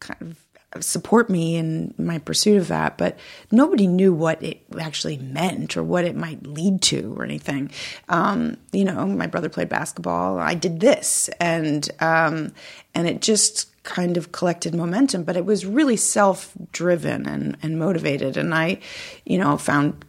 [0.00, 0.43] kind of
[0.80, 3.18] support me in my pursuit of that, but
[3.50, 7.70] nobody knew what it actually meant or what it might lead to or anything.
[8.08, 10.38] Um, you know, my brother played basketball.
[10.38, 12.52] I did this, and um,
[12.94, 15.24] and it just kind of collected momentum.
[15.24, 18.78] But it was really self-driven and and motivated, and I,
[19.24, 20.04] you know, found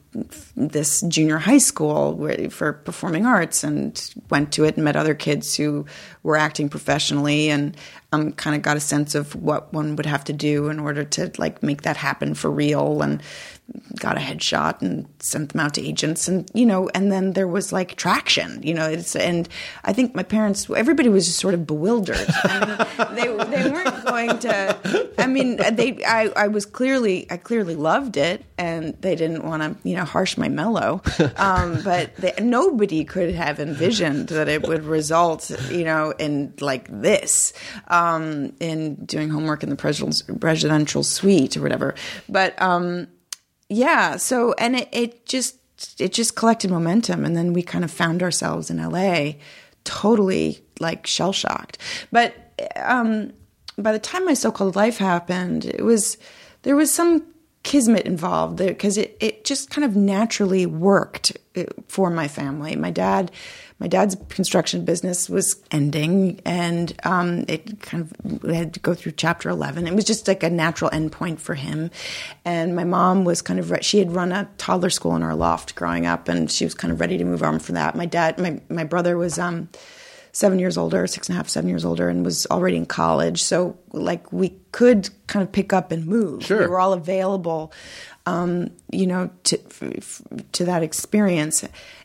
[0.56, 5.56] this junior high school for performing arts and went to it and met other kids
[5.56, 5.86] who
[6.24, 7.76] were acting professionally and
[8.12, 11.04] um, kind of got a sense of what one would have to do in order
[11.04, 13.02] to like make that happen for real.
[13.02, 13.22] And
[14.00, 17.48] got a headshot and sent them out to agents and you know and then there
[17.48, 19.50] was like traction you know it's and
[19.84, 22.26] I think my parents everybody was just sort of bewildered.
[22.44, 27.38] I mean, they they weren't going to I mean they I, I was clearly I
[27.38, 31.02] clearly loved it and they didn't want to you know harsh my mellow.
[31.38, 36.88] Um, but they, nobody could have envisioned that it would result you know in like
[36.90, 37.54] this
[37.88, 41.96] um, in doing homework in the presidential presidential suite or whatever.
[42.30, 43.08] But um,
[43.70, 45.58] yeah so and it, it just
[46.00, 49.32] it just collected momentum and then we kind of found ourselves in la
[49.84, 51.78] totally like shell shocked
[52.12, 52.34] but
[52.78, 53.32] um
[53.78, 56.18] by the time my so-called life happened it was
[56.64, 57.24] there was some
[57.66, 62.76] kismet involved because it, it just kind of naturally worked uh, for my family.
[62.76, 63.32] My dad
[63.80, 68.94] my dad's construction business was ending and um, it kind of we had to go
[68.94, 71.92] through chapter 11 it was just like a natural endpoint for him
[72.46, 75.36] and my mom was kind of re- she had run a toddler school in our
[75.36, 78.06] loft growing up and she was kind of ready to move on from that my
[78.06, 79.68] dad my, my brother was um,
[80.36, 83.42] seven years older, six and a half, seven years older, and was already in college.
[83.42, 86.44] So like we could kind of pick up and move.
[86.44, 86.60] Sure.
[86.60, 87.72] We were all available,
[88.26, 91.64] um, you know, to f- f- to that experience,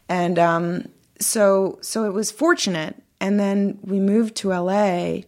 [0.09, 0.89] and um,
[1.21, 2.97] so so it was fortunate.
[3.21, 5.21] And then we moved to LA.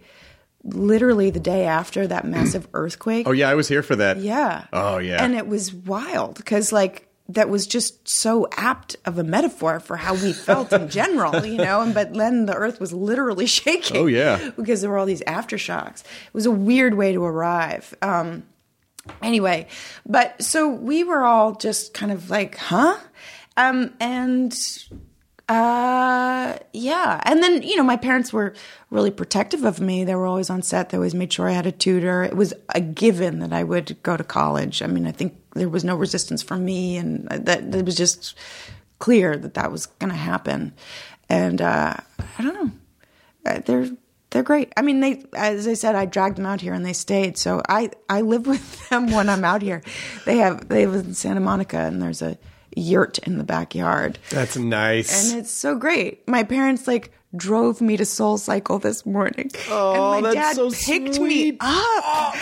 [0.65, 3.27] Literally the day after that massive earthquake.
[3.27, 4.19] oh yeah, I was here for that.
[4.19, 4.67] Yeah.
[4.73, 5.23] Oh, yeah.
[5.23, 9.97] And it was wild because like that was just so apt of a metaphor for
[9.97, 11.81] how we felt in general, you know.
[11.81, 13.97] And but then the earth was literally shaking.
[13.97, 14.51] Oh, yeah.
[14.57, 16.03] because there were all these aftershocks.
[16.03, 17.93] It was a weird way to arrive.
[18.01, 18.45] Um,
[19.21, 19.67] anyway,
[20.07, 22.97] but so we were all just kind of like, huh?
[23.57, 24.55] Um, and
[25.53, 27.21] uh yeah.
[27.25, 28.55] And then you know my parents were
[28.91, 30.05] really protective of me.
[30.05, 30.91] They were always on set.
[30.91, 32.23] They always made sure i had a tutor.
[32.23, 34.83] It was a given that i would go to college.
[34.83, 38.35] I mean i think there was no resistance from me and that it was just
[38.99, 40.73] clear that that was going to happen.
[41.29, 41.97] And uh
[42.39, 42.71] i don't know.
[43.45, 43.91] Uh, they're
[44.31, 44.73] they're great.
[44.79, 47.37] I mean, they as I said, I dragged them out here and they stayed.
[47.37, 49.83] So I I live with them when I'm out here.
[50.25, 52.39] They have they live in Santa Monica and there's a
[52.77, 54.19] yurt in the backyard.
[54.31, 55.33] That's nice.
[55.33, 56.27] And it's so great.
[56.29, 59.51] My parents like drove me to Soul Cycle this morning.
[59.71, 61.55] Oh, and my that's dad so picked sweet.
[61.55, 62.35] me up.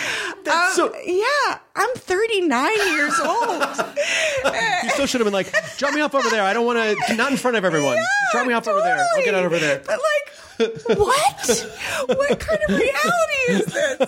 [0.43, 3.61] that's Um, so- yeah, I'm 39 years old.
[4.83, 6.43] you still should have been like, drop me off over there.
[6.43, 7.97] I don't want to, not in front of everyone.
[8.33, 9.05] drop me off over there.
[9.15, 9.81] I'll get out over there.
[9.85, 11.67] But like, what?
[12.07, 14.01] what kind of reality is this?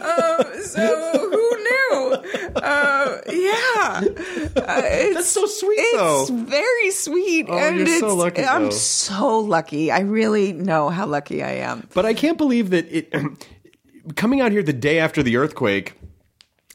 [0.00, 2.43] Um, so who knew?
[2.64, 4.02] Uh, yeah, uh,
[4.84, 5.96] it's, That's so sweet, It's
[6.30, 6.36] though.
[6.44, 8.70] very sweet, Oh, and it's, so lucky, I'm though.
[8.70, 9.90] so lucky.
[9.90, 11.86] I really know how lucky I am.
[11.94, 13.12] But I can't believe that it.
[14.16, 15.94] coming out here the day after the earthquake,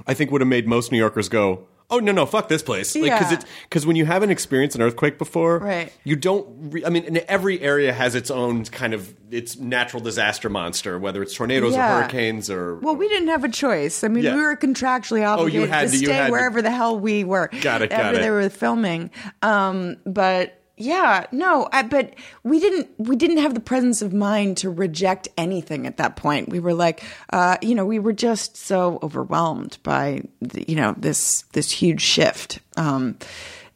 [0.07, 2.95] I think would have made most New Yorkers go, "Oh no, no, fuck this place!"
[2.95, 3.37] Like because Yeah.
[3.37, 5.91] it's because when you haven't experienced an earthquake before, Right.
[6.03, 6.45] You don't.
[6.71, 10.97] Re- I mean, and every area has its own kind of its natural disaster monster,
[10.99, 11.97] whether it's tornadoes Yeah.
[11.97, 12.75] or hurricanes or.
[12.75, 14.03] Well, we didn't have a choice.
[14.03, 14.31] I mean, Yeah.
[14.33, 17.23] Oh, we were contractually obligated had to to- stay had to- wherever the hell we
[17.23, 17.49] were.
[17.61, 18.21] Got it, got it.
[18.21, 19.11] they were filming.
[19.41, 22.87] Um, but yeah, no, I, but we didn't.
[22.97, 26.49] We didn't have the presence of mind to reject anything at that point.
[26.49, 30.95] We were like, uh, you know, we were just so overwhelmed by, the, you know,
[30.97, 32.59] this this huge shift.
[32.77, 33.17] Um,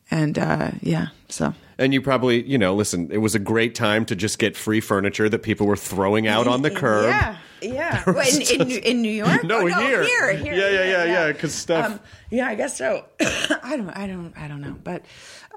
[0.09, 1.53] and uh, yeah, so.
[1.79, 4.79] And you probably, you know, listen, it was a great time to just get free
[4.79, 7.05] furniture that people were throwing out on the curb.
[7.05, 8.03] Yeah, yeah.
[8.05, 9.43] Well, in, in, New- in New York?
[9.43, 10.03] No, Oh, here.
[10.03, 10.53] here, here.
[10.53, 13.05] Yeah, yeah, yeah, yeah, 'cause stuff- Um, yeah, I guess so.
[13.19, 14.75] I don't, I don't, I don't know.
[14.83, 15.03] But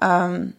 [0.01, 0.55] um,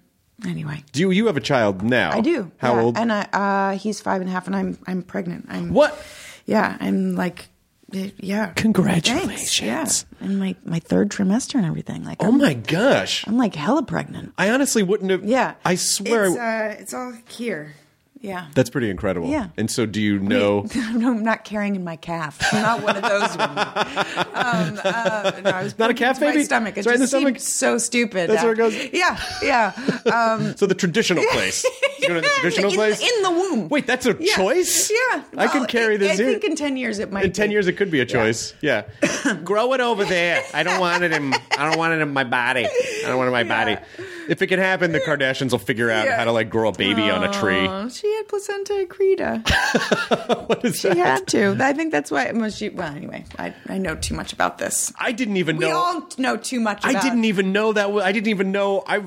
[0.46, 2.10] anyway, Do you, you have a child now?
[2.12, 2.50] I do.
[2.58, 2.82] How yeah.
[2.82, 2.98] old?
[2.98, 5.46] And I, uh, he's five and a half, and I'm, I'm pregnant.
[5.48, 6.00] I'm What?
[6.46, 7.48] Yeah, I'm like,
[7.92, 8.52] yeah.
[8.54, 9.58] Congratulations.
[9.58, 9.86] Thanks, Yeah,
[10.20, 12.04] and my my third trimester and everything.
[12.04, 13.26] Like, oh I'm, my gosh.
[13.26, 14.34] I'm like hella pregnant.
[14.36, 15.24] I honestly wouldn't have.
[15.24, 16.26] Yeah, I swear.
[16.26, 17.74] it's, uh, it's all here.
[18.20, 18.46] Yeah.
[18.54, 19.28] that's pretty incredible.
[19.28, 19.48] Yeah.
[19.56, 20.66] And so do you know.
[20.94, 22.38] no, I'm not carrying in my calf.
[22.52, 23.58] I'm not one of those women.
[24.38, 26.44] Um, uh, no, I was Not a calf into my baby?
[26.44, 26.76] stomach.
[26.76, 27.40] It It's right in the stomach?
[27.40, 28.30] so stupid.
[28.30, 28.74] That's Uh, where it goes?
[28.92, 29.72] Yeah, yeah.
[30.12, 31.64] Um, So the traditional place.
[31.98, 33.00] You go to the traditional in, place?
[33.00, 33.68] in the womb.
[33.68, 34.36] Wait, that's a Yeah.
[34.36, 34.90] choice?
[34.90, 36.26] Yeah, I can carry I- this I here.
[36.32, 37.24] think in ten years it might.
[37.24, 37.52] In 10 be.
[37.52, 38.54] years, it could be a choice.
[38.60, 38.82] Yeah.
[39.44, 40.42] Grow it over there.
[40.54, 41.34] I don't want it in.
[41.34, 42.64] I don't want it in my body.
[42.66, 43.76] I don't want it in my body.
[44.28, 46.16] If it can happen, the Kardashians will figure out Yeah.
[46.16, 47.66] how to like grow a baby on a tree.
[47.66, 49.42] Oh, she had placenta accreta.
[50.48, 50.96] What is She that?
[50.96, 51.56] had to.
[51.60, 52.30] I think that's why.
[52.32, 52.68] Well, she.
[52.68, 54.92] Well, anyway, I, I know too much about this.
[54.98, 55.68] I didn't even We know.
[55.68, 56.80] We all know too much.
[56.84, 57.88] I didn't even know that.
[57.90, 58.82] I didn't even know.
[58.86, 59.02] I.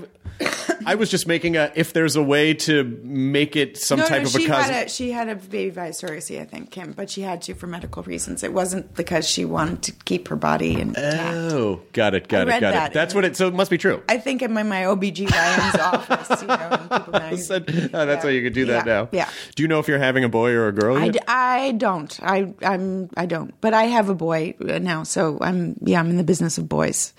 [0.86, 1.72] I was just making a.
[1.76, 4.74] If there's a way to make it some no, type no, of a she cousin.
[4.74, 7.54] had a she had a baby via surrogacy, I think, Kim, but she had to
[7.54, 8.44] for medical reasons.
[8.44, 11.36] It wasn't because she wanted to keep her body intact.
[11.36, 12.94] Oh, got it, got I it, got that it.
[12.96, 13.38] That's what it.
[13.38, 14.02] So it must be true.
[14.10, 17.38] I think I'm in my OBGYN's office, you know, People.
[17.38, 18.22] Said- oh, that's Yeah.
[18.24, 19.10] how you could do that Yeah, now.
[19.12, 19.30] yeah.
[19.56, 20.98] Do you know if you're having a boy or a girl?
[20.98, 22.20] I, d- I don't.
[22.24, 23.54] I I'm I don't.
[23.62, 26.00] But I have a boy uh, now, so I'm yeah.
[26.00, 27.14] I'm in the business of boys.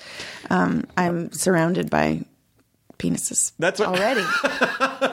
[0.51, 2.23] Um, I'm surrounded by
[3.03, 3.53] penises.
[3.59, 4.23] That's what- already.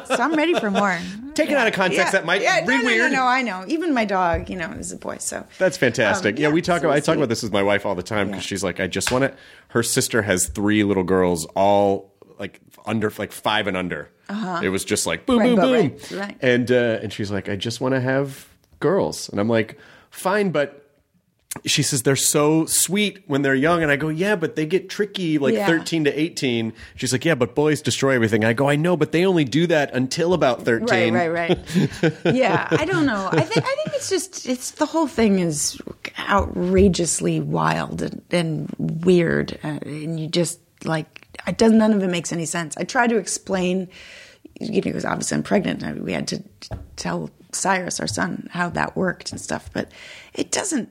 [0.06, 0.98] so I'm ready for more.
[1.34, 3.12] Taken out of context, that might yeah, read no, no, weird.
[3.12, 3.64] No, no, I know.
[3.68, 5.18] Even my dog, you know, is a boy.
[5.20, 6.36] So That's fantastic.
[6.36, 7.96] Um, yeah, yeah, we talk so about I talk about this with my wife all
[7.96, 8.48] the time because Yeah.
[8.48, 9.36] she's like, I just want it.
[9.70, 14.10] Her sister has three little girls, all like under like five and under.
[14.62, 15.48] It was just like boom, Uh-huh.
[15.50, 16.38] Right, boom, boom, right, right.
[16.42, 18.48] and uh, and she's like, I just want to have
[18.80, 19.80] girls, and I'm like,
[20.12, 20.86] fine, but.
[21.66, 24.88] She says they're so sweet when they're young, and I go, yeah, but they get
[24.88, 25.66] tricky like Yeah.
[25.66, 26.74] 13 to 18.
[26.96, 28.46] She's like, yeah, but boys destroy everything.
[28.46, 31.12] I go, I know, but they only do that until about 13.
[31.12, 31.58] Right, right,
[32.04, 32.14] right.
[32.36, 33.30] yeah, I don't know.
[33.32, 35.82] I think I think it's just it's the whole thing is
[36.20, 42.10] outrageously wild and, and weird, uh, and you just like it does none of it
[42.10, 42.78] makes any sense.
[42.78, 43.88] I try to explain,
[44.60, 45.82] you know, because obviously I'm pregnant.
[45.82, 46.44] and We had to
[46.96, 49.92] tell Cyrus, our son, how that worked and stuff, but
[50.36, 50.90] it doesn't.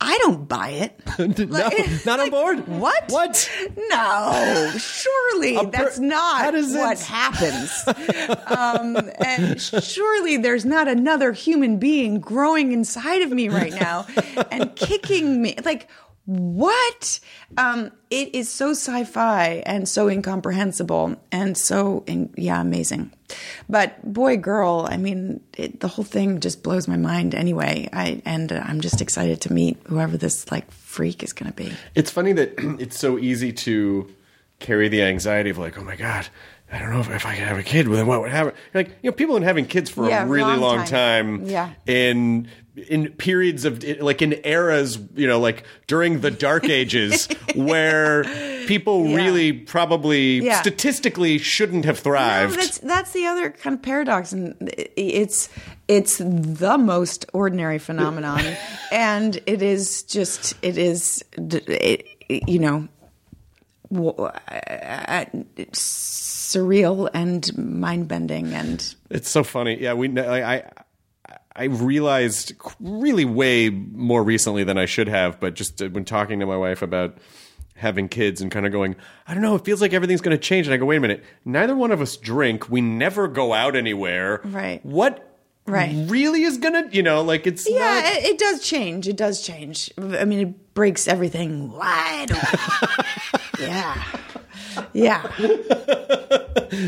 [0.00, 0.92] I don't buy it.
[1.38, 1.68] No,
[2.06, 2.68] not on board?
[2.68, 3.04] What?
[3.10, 3.50] What?
[3.90, 7.84] No, surely per- that's not what happens.
[8.46, 14.06] um, and surely there's not another human being growing inside of me right now
[14.52, 15.56] and kicking me.
[15.64, 15.88] Like,
[16.28, 17.20] what?
[17.56, 23.12] Um, it is so sci-fi and so incomprehensible and so, in, yeah, amazing.
[23.66, 27.88] But boy, girl, I mean, it, the whole thing just blows my mind anyway.
[27.94, 31.72] I and I'm just excited to meet whoever this like freak is going to be.
[31.94, 34.14] It's funny that it's so easy to
[34.58, 36.28] carry the anxiety of like, oh my god,
[36.70, 37.88] I don't know if, if I can have a kid.
[37.88, 38.52] Well, then what would happen?
[38.74, 41.38] Like, you know, people have been having kids for Yeah, a really long long time.
[41.38, 41.46] time.
[41.46, 41.70] Yeah.
[41.86, 42.48] In
[42.88, 48.24] in periods of like in eras, you know, like during the dark ages, where
[48.66, 49.16] people Yeah.
[49.16, 50.60] really probably Yeah.
[50.60, 52.58] statistically shouldn't have No, thrived.
[52.58, 54.54] that's that's the other kind of paradox, and
[54.96, 55.48] it's
[55.88, 58.42] it's the most ordinary phenomenon,
[58.92, 62.06] and it is just it is it,
[62.46, 62.88] you know
[63.90, 65.24] uh,
[65.72, 69.80] surreal and mind bending and It's so funny.
[69.80, 70.18] Yeah, we.
[70.18, 70.70] I, I
[71.58, 76.38] I realized really way more recently than I should have, but just uh, when talking
[76.38, 77.18] to my wife about
[77.74, 78.94] having kids and kind of going,
[79.26, 80.68] I don't know, it feels like everything's going to change.
[80.68, 82.70] And I go, wait a minute, neither one of us drink.
[82.70, 84.40] We never go out anywhere.
[84.44, 84.84] Right.
[84.84, 85.24] What?
[85.66, 86.08] Right.
[86.08, 89.06] Really is gonna, you know, like it's yeah, not- it, it does change.
[89.06, 89.90] It does change.
[89.98, 93.04] I mean, it breaks everything wide open.
[93.60, 94.02] yeah.
[94.92, 95.30] Yeah.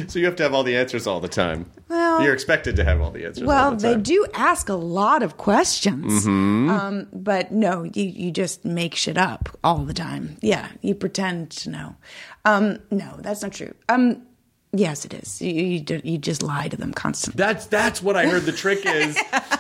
[0.09, 1.71] So you have to have all the answers all the time.
[1.89, 3.43] Well- You're expected to have all the answers.
[3.43, 6.27] all Well, the they do ask a lot of questions.
[6.27, 6.69] Mm-hmm.
[6.71, 10.37] Um, but no, you, you just make shit up all the time.
[10.43, 11.97] Yeah, you pretend to know.
[12.45, 13.75] Um, no, that's not true.
[13.89, 14.23] Um,
[14.73, 15.41] yes, it is.
[15.43, 17.39] You, you, you just lie to them constantly.
[17.39, 19.19] That's that's what I heard the trick is.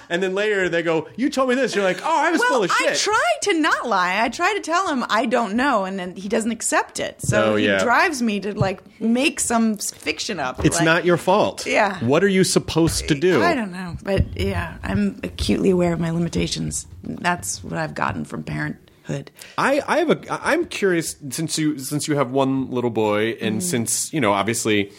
[0.09, 2.61] and then later they go, "You told me this." You're like, "Oh, I was full
[2.61, 4.23] well, of I shit." try to not lie.
[4.23, 7.21] I try to tell him I don't know, and then he doesn't accept it.
[7.23, 10.65] So Oh, he drives me to like make some fiction up.
[10.65, 11.67] it's like- not your fault.
[11.67, 11.99] Yeah.
[12.05, 13.43] What are you supposed to do?
[13.43, 16.87] I don't know, but yeah, I'm acutely aware of my limitations.
[17.03, 18.43] That's what I've gotten from
[19.59, 23.57] I, I have a I'm curious since you since you have one little boy and
[23.61, 23.69] Mm-hmm.
[23.69, 24.93] since you know obviously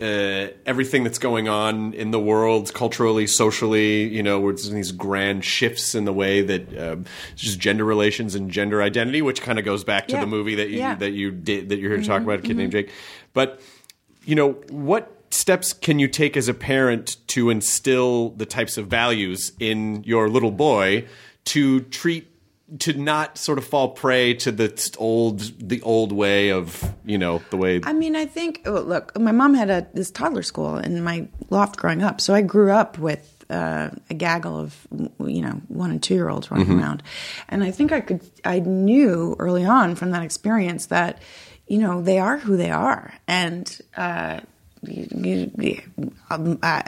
[0.00, 4.92] uh, everything that's going on in the world culturally socially you know where there's these
[4.92, 7.04] grand shifts in the way that um,
[7.36, 10.20] just gender relations and gender identity which kind of goes back to Yeah.
[10.20, 10.92] the movie that you Yeah.
[10.92, 11.00] Mm-hmm.
[11.00, 12.90] that you did that you're here to talk about a kid named Jake
[13.34, 13.60] but
[14.24, 18.86] you know what steps can you take as a parent to instill the types of
[18.86, 21.06] values in your little boy
[21.44, 22.26] to treat
[22.78, 27.42] to not sort of fall prey to the old the old way of you know
[27.50, 28.62] the way I mean, I think.
[28.66, 32.34] Oh, look, my mom had a this toddler school in my loft growing up, so
[32.34, 34.86] I grew up with uh, a gaggle of
[35.18, 37.02] you know one and two year olds running around,
[37.48, 38.22] and I think I could.
[38.44, 41.20] I knew early on from that experience that
[41.66, 44.40] you know they are who they are, and uh,
[44.82, 45.82] you, you,
[46.30, 46.82] um, uh,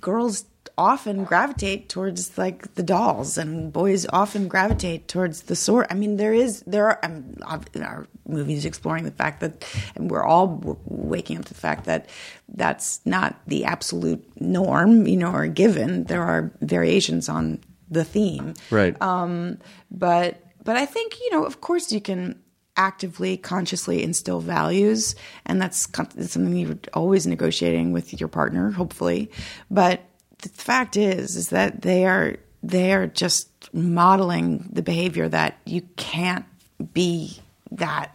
[0.00, 0.44] girls
[0.80, 5.86] often gravitate towards like the dolls and boys often gravitate towards the sword.
[5.90, 10.10] I mean there is there are um, ob- our movies exploring the fact that and
[10.10, 12.08] we're all waking up to the fact that
[12.48, 16.04] that's not the absolute norm you know or given.
[16.04, 17.60] There are variations on
[17.90, 18.54] the theme.
[18.70, 19.00] Right.
[19.02, 19.58] Um,
[19.90, 22.40] but but I think you know, of course, you can
[22.76, 25.14] actively, consciously instill values,
[25.44, 29.30] and that's, that's something you're always negotiating with your partner, hopefully.
[29.70, 30.00] But
[30.42, 35.82] the fact is, is that they are they are just modeling the behavior that you
[35.96, 36.44] can't
[36.92, 38.14] be that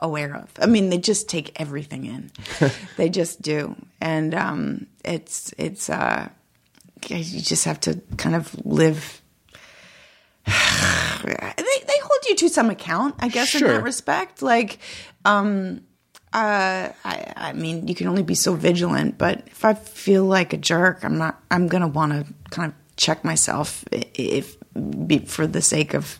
[0.00, 0.50] aware of.
[0.60, 2.30] I mean, they just take everything in.
[2.96, 6.28] they just do, and um, it's it's uh,
[7.06, 9.22] you just have to kind of live
[11.24, 14.40] they they hold you to some account, I guess, in that respect.
[14.40, 14.78] Like,
[15.24, 15.82] um,
[16.32, 20.52] uh, I, I mean, you can only be so vigilant, but if I feel like
[20.52, 21.40] a jerk, I'm not.
[21.50, 24.56] I'm gonna want to kind of check myself i- if,
[25.26, 26.18] for the sake of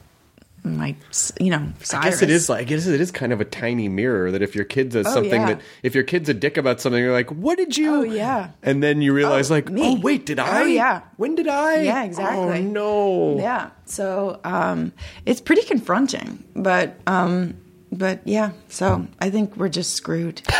[0.65, 0.95] my,
[1.41, 3.89] you know, I guess it is like I guess it is kind of a tiny
[3.89, 5.47] mirror that if your kid does Oh, something yeah.
[5.55, 8.51] that if your kid's a dick about something you're like what did you Oh, yeah.
[8.63, 9.81] and then you realize Oh, like me.
[9.85, 11.03] oh wait did I Oh, yeah.
[11.17, 12.39] when did I Yeah, exactly.
[12.59, 13.71] oh no Yeah.
[13.87, 14.93] So um,
[15.25, 17.55] it's pretty confronting, but um,
[17.93, 18.51] but yeah.
[18.69, 20.43] So I think we're just screwed.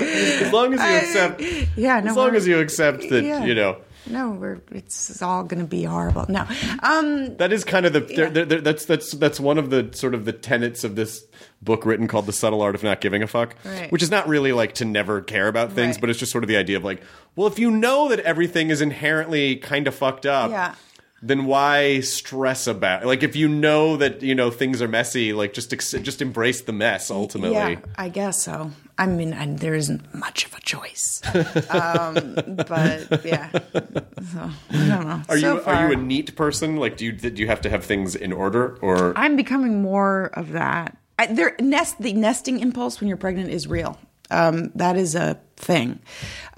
[0.00, 1.42] as long as you accept
[1.76, 2.00] yeah.
[2.00, 2.10] No.
[2.10, 3.44] as long as you accept that Yeah.
[3.44, 3.76] you know
[4.06, 6.24] No, we're it's all going to be horrible.
[6.28, 6.46] No.
[6.82, 10.14] Um, That is kind of the there there- that's that's that's one of the sort
[10.14, 11.22] of the tenets of this
[11.62, 13.92] book written called The Subtle Art of Not Giving a Fuck, Right.
[13.92, 16.00] which is not really like to never care about things, Right.
[16.00, 17.02] but it's just sort of the idea of like,
[17.36, 20.74] well, if you know that everything is inherently kind of fucked up, Yeah.
[21.22, 25.52] Then why stress about like if you know that you know things are messy, like
[25.52, 27.56] just ex- just embrace the mess ultimately.
[27.56, 28.70] Yeah, I guess so.
[28.96, 31.22] I mean, I, there isn't much of a choice,
[31.70, 32.34] um,
[32.66, 33.50] but yeah.
[33.50, 35.22] So, I don't know.
[35.28, 36.76] Are So you far, are you a neat person?
[36.76, 39.12] Like, do you do you have to have things in order or?
[39.16, 40.96] I'm becoming more of that.
[41.18, 43.98] I, there, nest the nesting impulse when you're pregnant is real.
[44.30, 45.98] Um, that is a thing,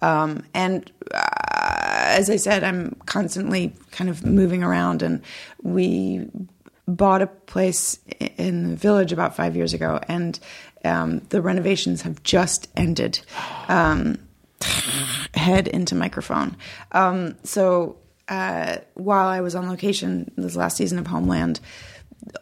[0.03, 5.23] um, and uh, as I said, I'm constantly kind of moving around, and
[5.63, 6.29] we
[6.87, 7.99] bought a place
[8.37, 10.39] in the village about five years ago, and
[10.85, 13.21] um, the renovations have just ended.
[13.69, 14.19] Um,
[15.35, 16.57] head into microphone.
[16.93, 17.97] Um, so
[18.29, 21.61] uh, while I was on location this last season of Homeland,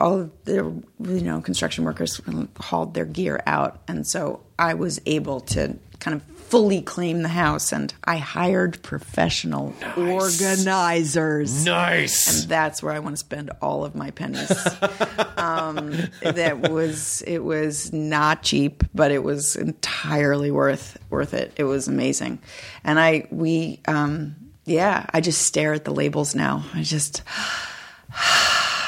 [0.01, 2.21] all of the you know construction workers
[2.59, 7.29] hauled their gear out, and so I was able to kind of fully claim the
[7.29, 11.65] house, and I hired professional organizers.
[11.65, 12.43] nice.
[12.43, 14.51] And that's where I want to spend all of my pennies.
[15.37, 21.53] um, that was it was not cheap, but it was entirely worth worth it.
[21.57, 22.41] It was amazing,
[22.83, 24.35] and I we um,
[24.65, 26.65] yeah, I just stare at the labels now.
[26.75, 27.23] I just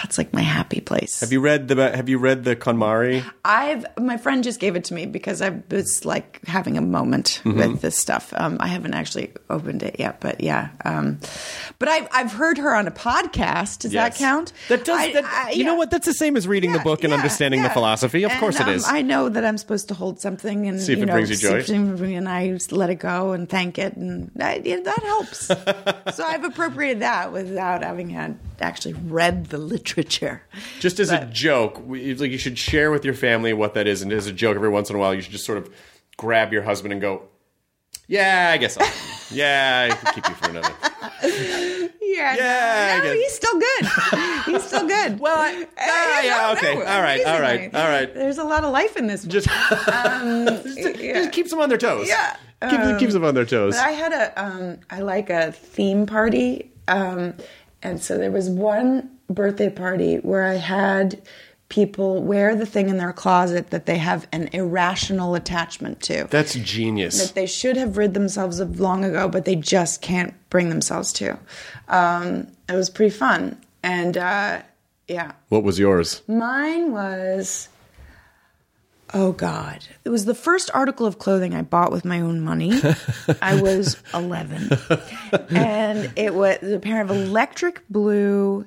[0.02, 1.20] that's like my happy place.
[1.20, 3.24] Have you read the Have you read the KonMari?
[3.44, 7.40] I've my friend just gave it to me because I was like having a moment
[7.44, 7.58] Mm-hmm.
[7.58, 8.32] with this stuff.
[8.36, 10.70] Um, I haven't actually opened it yet, but yeah.
[10.84, 11.18] Um,
[11.78, 13.80] but I've I've heard her on a podcast.
[13.80, 14.18] Does Yes.
[14.18, 14.52] that count?
[14.68, 14.98] That does.
[14.98, 15.90] I- that, I- You know what?
[15.90, 18.24] That's the same as reading the book and yeah, understanding the philosophy.
[18.24, 18.84] Of And, course, it um, is.
[18.86, 21.30] I know that I'm supposed to hold something and See if you it know, brings
[21.30, 21.62] you joy.
[21.72, 25.46] and I just let it go and thank it, and that, yeah, that helps.
[26.16, 29.91] so I've appropriated that without having had actually read the literature.
[30.80, 34.02] Just as a joke, we- like you should share with your family what that is,
[34.02, 35.68] and as a joke, every once in a while, you should just sort of
[36.16, 37.22] grab your husband and go,
[38.08, 38.76] "Yeah, I guess.
[38.78, 38.86] I'll,
[39.30, 40.74] yeah, I can keep you for another."
[42.02, 43.86] Yeah, Yeah, no, he's still good.
[44.46, 45.18] he's still good.
[45.18, 46.72] Well, I- ah, yeah, okay.
[46.74, 48.12] All right, all right, all right.
[48.14, 49.24] There's a lot of life in this.
[49.24, 49.48] Just,
[50.06, 52.06] just, just keeps them on their toes.
[52.08, 52.36] Yeah.
[52.68, 53.76] keeps, Um, keeps them on their toes.
[53.76, 57.34] But I had a, um, I like a theme party, um,
[57.82, 61.20] and so there was one birthday party where I had
[61.68, 66.26] people wear the thing in their closet that they have an irrational attachment to.
[66.30, 67.26] That's genius.
[67.26, 71.12] that they should have rid themselves of long ago, but they just can't bring themselves
[71.14, 71.38] to.
[71.88, 74.60] Um, it was pretty fun, and uh,
[75.08, 76.20] yeah, What was yours?
[76.28, 77.70] Mine was,
[79.14, 79.82] oh God.
[80.04, 82.80] It was the first article of clothing I bought with my own money.
[83.42, 84.70] I was 11.
[85.50, 88.66] And it was a pair of electric blue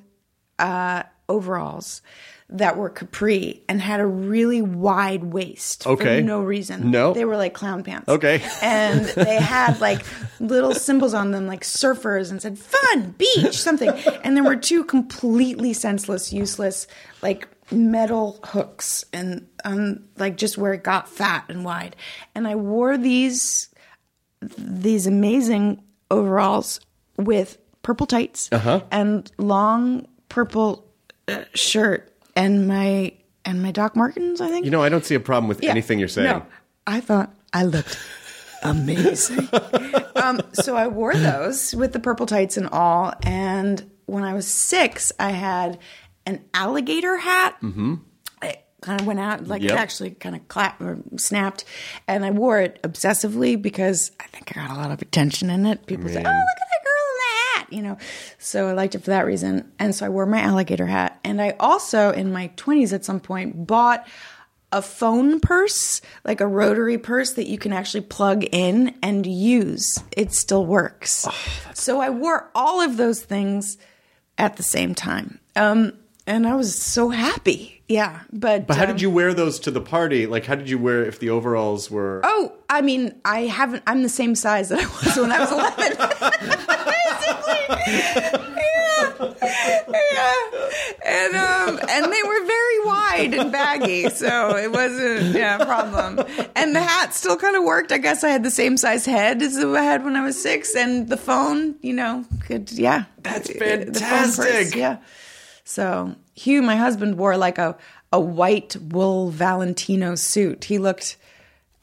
[0.58, 2.02] uh, overalls
[2.48, 6.20] that were capri and had a really wide waist Okay.
[6.20, 6.92] for no reason.
[6.92, 7.12] No.
[7.12, 8.08] They were like clown pants.
[8.08, 8.40] Okay.
[8.62, 10.02] And they had like
[10.38, 13.88] little symbols on them, like surfers, and said fun, beach, something.
[14.22, 16.86] And there were two completely senseless, useless,
[17.20, 21.96] like metal hooks and um like just where it got fat and wide.
[22.36, 23.70] And I wore these
[24.56, 25.82] these amazing
[26.12, 26.78] overalls
[27.18, 28.82] with purple tights Uh-huh.
[28.92, 30.84] and long purple
[31.28, 33.10] uh, shirt and my
[33.46, 34.66] and my Doc Martens, I think.
[34.66, 35.70] You know, I don't see a problem with Yeah.
[35.70, 36.28] anything you're saying.
[36.28, 36.44] No,
[36.86, 37.98] I thought I looked
[38.62, 39.48] amazing.
[40.16, 43.14] um, so I wore those with the purple tights and all.
[43.22, 45.78] And when I was six, I had
[46.26, 47.56] an alligator hat.
[47.62, 47.94] Mm-hmm.
[48.42, 49.72] It kind of went out, like Yep.
[49.72, 51.64] it actually kind of clapped or snapped.
[52.06, 55.64] And I wore it obsessively because I think I got a lot of attention in
[55.64, 55.86] it.
[55.86, 57.98] People say, oh, look at that girl in the hat, you know.
[58.38, 59.70] So I liked it for that reason.
[59.78, 61.18] And so I wore my alligator hat.
[61.24, 64.06] And I also, in my 20s at some point, bought
[64.72, 70.02] a phone purse, like a rotary purse that you can actually plug in and use.
[70.16, 71.26] It still works.
[71.74, 73.78] so I wore all of those things
[74.38, 75.38] at the same time.
[75.54, 75.92] Um,
[76.26, 77.84] and I was so happy.
[77.88, 78.22] Yeah.
[78.32, 80.26] But, But how um, did you wear those to the party?
[80.26, 82.20] Like, how did you wear if the overalls were?
[82.24, 83.84] Oh, I mean, I haven't.
[83.86, 85.52] I'm the same size that I was when I was
[86.66, 86.75] 11.
[87.68, 89.26] Yeah,
[90.12, 90.32] yeah,
[91.04, 96.20] and um, and they were very wide and baggy, so it wasn't yeah, a problem.
[96.54, 97.92] And the hat still kind of worked.
[97.92, 100.74] I guess I had the same size head as I had when I was six,
[100.74, 103.04] and the phone, you know, could yeah.
[103.22, 104.00] That's The phone purse,
[104.36, 104.74] fantastic.
[104.76, 104.98] yeah.
[105.64, 107.76] So Hugh, my husband, wore like a
[108.12, 110.64] a white wool Valentino suit.
[110.64, 111.16] He looked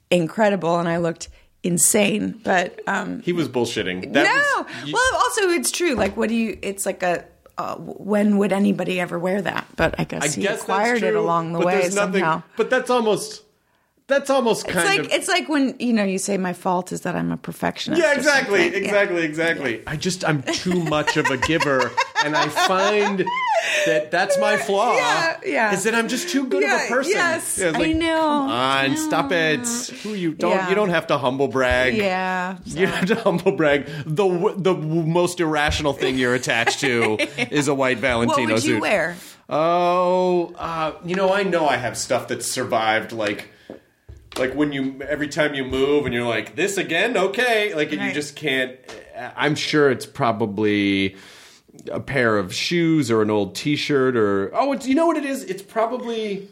[0.09, 1.29] incredible, and I looked
[1.63, 2.39] insane.
[2.43, 4.13] But um, He was bullshitting.
[4.13, 5.95] That no, was- you- well, also it's true.
[5.95, 6.57] Like, what do you?
[6.61, 7.25] It's like a.
[7.55, 9.67] Uh, when would anybody ever wear that?
[9.75, 12.21] But I guess I he guess acquired that's it along the but way there's nothing-
[12.21, 12.41] somehow.
[12.57, 13.42] But that's almost.
[14.13, 15.11] That's almost It's kind like of.
[15.11, 18.01] it's like when you know you say my fault is that I'm a perfectionist.
[18.01, 18.61] yeah, or exactly.
[18.69, 18.77] Yeah.
[18.77, 19.81] exactly, exactly.
[19.87, 21.91] I just I'm too much of a giver,
[22.23, 23.25] and I find
[23.87, 24.95] that that's my flaw.
[24.95, 25.73] Yeah, yeah.
[25.73, 27.13] Is that I'm just too good of a person.
[27.13, 28.15] yes, Yeah, it's I know.
[28.15, 29.65] Come on, I stop it.
[30.03, 30.69] Who you don't Yeah.
[30.69, 31.95] you don't have to humble brag.
[31.95, 32.57] Yeah.
[32.65, 33.85] You don't have to humble brag.
[34.05, 37.17] The the most irrational thing you're attached to
[37.51, 38.81] is a white Valentino What would you suit.
[38.81, 39.15] wear?
[39.49, 43.49] Oh, uh, you know, I know I have stuff that's survived, like,
[44.37, 48.01] like when you every time you move and you're like, this again, okay, like, and
[48.01, 48.77] you just can't.
[49.13, 51.15] Eh, I'm sure it's probably
[51.91, 55.25] a pair of shoes or an old T-shirt or oh, it's, you know what it
[55.25, 55.43] is?
[55.43, 56.47] It's probably.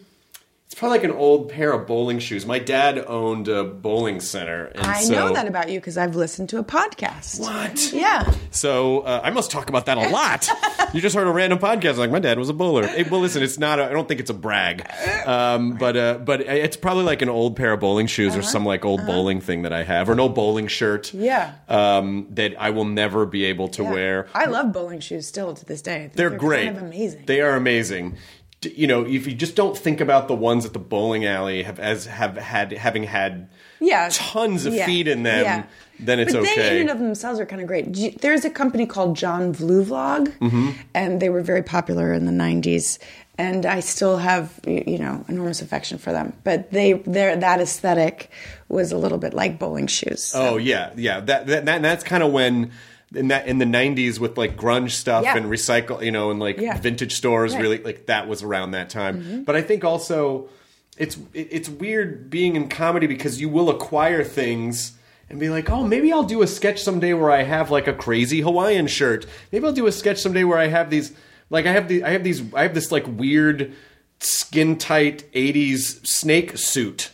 [0.72, 2.46] It's probably like an old pair of bowling shoes.
[2.46, 4.68] My dad owned a bowling center.
[4.68, 7.42] And I so, know that about you because I've listened to a podcast.
[7.42, 7.92] What?
[7.92, 8.34] Yeah.
[8.52, 10.48] So uh, I must talk about that a lot.
[10.94, 12.88] you just heard a random podcast like my dad was a bowler.
[12.88, 13.82] Hey, well, listen, it's not.
[13.82, 14.90] I don't think it's a brag,
[15.26, 18.64] um, but uh, but it's probably like an old pair of bowling shoes or some
[18.64, 21.14] like old bowling thing that I have, or an old bowling shirt.
[21.14, 21.22] Uh-huh.
[21.22, 21.54] Yeah.
[21.68, 23.92] Um, that I will never be able to Yeah.
[23.92, 24.28] wear.
[24.34, 26.04] I love bowling shoes still to this day.
[26.04, 26.64] Think They're, great.
[26.68, 27.24] Kind of amazing.
[27.26, 28.16] They are amazing.
[28.64, 31.80] You know, if you just don't think about the ones at the bowling alley have
[31.80, 33.50] as have had having had
[33.80, 35.64] yeah, tons of yeah, feet in them, yeah.
[36.00, 36.56] then it's but okay.
[36.56, 38.22] they in and of themselves are kind of great.
[38.22, 40.72] There's a company called John Fluevog, Mm-hmm.
[40.94, 43.00] and they were very popular in the '90s.
[43.38, 46.34] And I still have, you know, enormous affection for them.
[46.44, 48.30] But they, their that aesthetic
[48.70, 50.24] was a little bit like bowling shoes.
[50.26, 51.22] so- Oh yeah, yeah.
[51.22, 52.72] That that, that that's kind of when
[53.14, 55.38] in that in the '90s with like grunge stuff Yeah.
[55.38, 56.78] and recycle, you know, and like Yeah.
[56.78, 57.54] vintage stores.
[57.54, 57.62] Right.
[57.62, 59.22] Really, like that was around that time.
[59.22, 59.44] Mm-hmm.
[59.44, 60.50] But I think also
[60.98, 64.94] it's it's weird being in comedy because you will acquire things.
[65.30, 67.94] And be like, oh, maybe I'll do a sketch someday where I have like a
[67.94, 69.26] crazy Hawaiian shirt.
[69.54, 71.14] Maybe I'll do a sketch someday where I have these,
[71.50, 73.72] like I have the, I have these, I have this like weird,
[74.20, 77.12] skin tight '80s snake suit,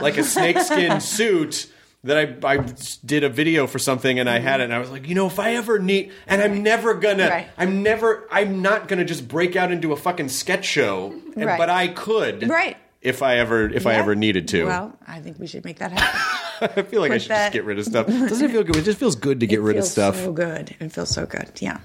[0.00, 1.70] like a snakeskin suit
[2.04, 2.56] that I, I
[3.04, 5.26] did a video for something and I had it and I was like, you know,
[5.28, 7.48] if I ever need, and I'm never gonna, Right.
[7.56, 11.58] I'm never, I'm not gonna just break out into a fucking sketch show, and, Right.
[11.58, 12.76] but I could, Right.
[13.00, 13.98] If I ever, if I Yeah.
[14.00, 16.20] ever needed to, Well, I think we should make that happen.
[16.76, 18.06] I feel like I should that- just get rid of stuff.
[18.08, 18.76] Doesn't it feel good?
[18.76, 20.16] It just feels good to get It rid of stuff.
[20.16, 20.74] So good.
[20.80, 21.50] It feels so good.
[21.60, 21.78] Yeah.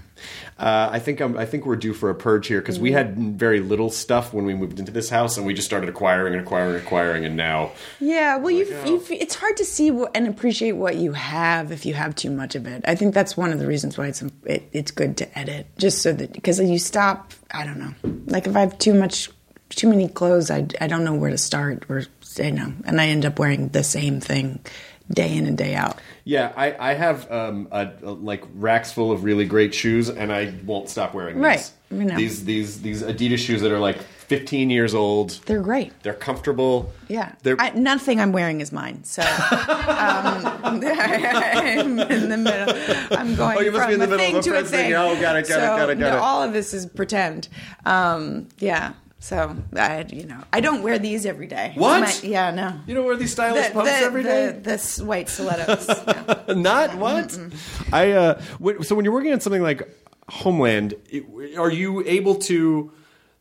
[0.57, 2.83] Uh, I think I'm, I think we're due for a purge here because Mm-hmm.
[2.83, 5.89] we had very little stuff when we moved into this house, and we just started
[5.89, 9.01] acquiring and acquiring and acquiring, and now Yeah, well, you, oh.
[9.11, 12.55] it's hard to see what, and appreciate what you have if you have too much
[12.55, 12.83] of it.
[12.87, 16.01] I think that's one of the reasons why it's it, it's good to edit, just
[16.01, 17.33] so that because you stop.
[17.51, 17.93] I don't know,
[18.25, 19.29] like if I have too much,
[19.69, 22.03] too many clothes, I I don't know where to start or
[22.39, 24.59] you know, and I end up wearing the same thing
[25.09, 25.99] day in and day out.
[26.25, 30.31] Yeah, I, I have um, a, a, like racks full of really great shoes, and
[30.31, 31.43] I won't stop wearing these.
[31.43, 32.15] Right, you know.
[32.15, 35.39] These these these Adidas shoes that are like 15 years old.
[35.45, 35.93] They're great.
[36.03, 36.91] They're comfortable.
[37.07, 39.05] Yeah, They're I, nothing I'm wearing is mine.
[39.05, 39.27] So um,
[40.83, 43.17] I'm in the middle.
[43.17, 44.57] I'm going Oh, you must from be in the a middle thing of a to
[44.57, 44.85] a thing.
[44.87, 44.93] thing.
[44.95, 46.19] Oh, got it, got it, got it, got no, it.
[46.19, 47.47] All of this is pretend.
[47.85, 48.91] Um, yeah.
[49.19, 51.71] So I, you know, I don't wear these every day.
[51.75, 52.23] What?
[52.23, 52.79] Yeah, no.
[52.85, 54.59] you don't wear these stylish The, pumps the, every the, day.
[54.61, 55.87] the s- white stilettos.
[56.47, 56.53] no.
[56.53, 57.37] Not what?
[57.91, 58.41] I uh.
[58.83, 59.91] So when you're working on something like
[60.29, 60.93] Homeland,
[61.57, 62.91] are you able to,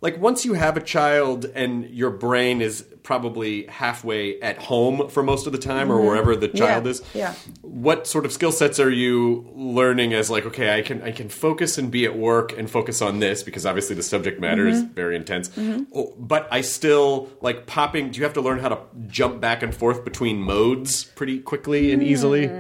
[0.01, 5.23] like, once you have a child and your brain is probably halfway at home for
[5.23, 7.17] most of the time, or wherever the child Mm-hmm.
[7.19, 7.37] Yeah, is?
[7.39, 7.59] yeah.
[7.63, 11.29] What sort of skill sets are you learning as like, okay, I can I can
[11.29, 14.83] focus and be at work and focus on this because obviously the subject matter is
[14.83, 14.93] Mm-hmm.
[14.95, 15.51] very intense.
[15.95, 18.11] Oh, but I still like popping.
[18.11, 21.93] Do you have to learn how to jump back and forth between modes pretty quickly
[21.93, 22.51] and easily?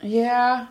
[0.00, 0.68] Yeah.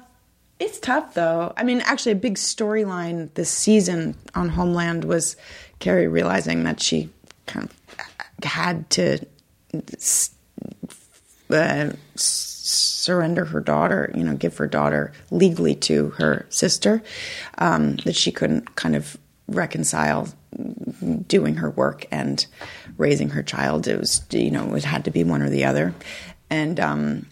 [0.60, 1.54] It's tough though.
[1.58, 5.36] I mean, actually, a big storyline this season on Homeland was
[5.82, 7.10] Carrie realizing that she
[7.46, 9.20] kind of had to
[11.50, 17.04] uh, surrender her daughter, you know, give her daughter legally to her sister,
[17.58, 19.18] um, that she couldn't kind of
[19.48, 20.30] reconcile
[21.28, 22.46] doing her work and
[22.98, 23.88] raising her child.
[23.88, 25.94] It was, you know, it had to be one or the other.
[26.50, 27.26] And, um,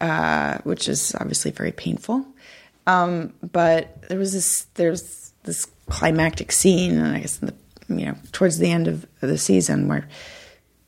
[0.00, 2.26] uh, which is obviously very painful.
[2.86, 7.54] Um, but there was this there's this climactic scene, and I guess in the,
[7.88, 10.08] you know towards the end of the season where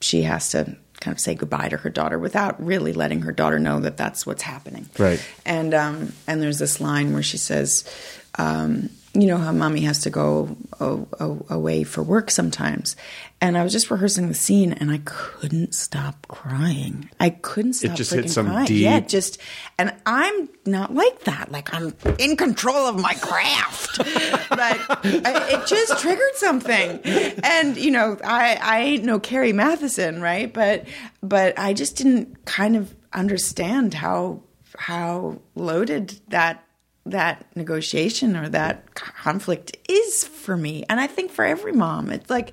[0.01, 3.59] she has to kind of say goodbye to her daughter without really letting her daughter
[3.59, 4.88] know that that's what's happening.
[4.99, 5.24] Right.
[5.46, 7.88] And um, and there's this line where she says,
[8.36, 12.96] um, "You know how mommy has to go away for work sometimes."
[13.41, 17.09] And I was just rehearsing the scene, and I couldn't stop crying.
[17.20, 18.66] I couldn't stop it just hit some crying.
[18.66, 19.39] deep- Yeah, just
[19.78, 21.53] and I'm not like that.
[21.53, 23.99] Like I'm in control of my craft,
[24.49, 27.01] but I, it just triggered something.
[27.45, 30.53] And you know, I I ain't no Carrie Mathison, right?
[30.53, 30.86] But
[31.22, 34.43] but I just didn't kind of understand how
[34.76, 36.64] how loaded that
[37.07, 42.28] that negotiation or that conflict is for me and i think for every mom it's
[42.28, 42.53] like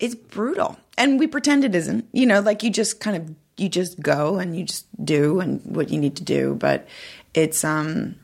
[0.00, 0.76] it's brutal.
[0.98, 4.38] And we pretend it isn't you know like you just kind of you just go
[4.38, 6.54] and you just do and what you need to do.
[6.58, 6.88] But
[7.34, 8.16] it's um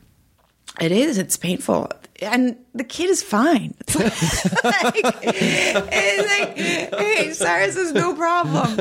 [0.81, 1.89] it is it's painful.
[2.19, 3.75] And the kid is fine.
[3.81, 3.95] It's
[4.63, 6.57] like, it's like
[6.99, 8.79] hey cyrus is no problem.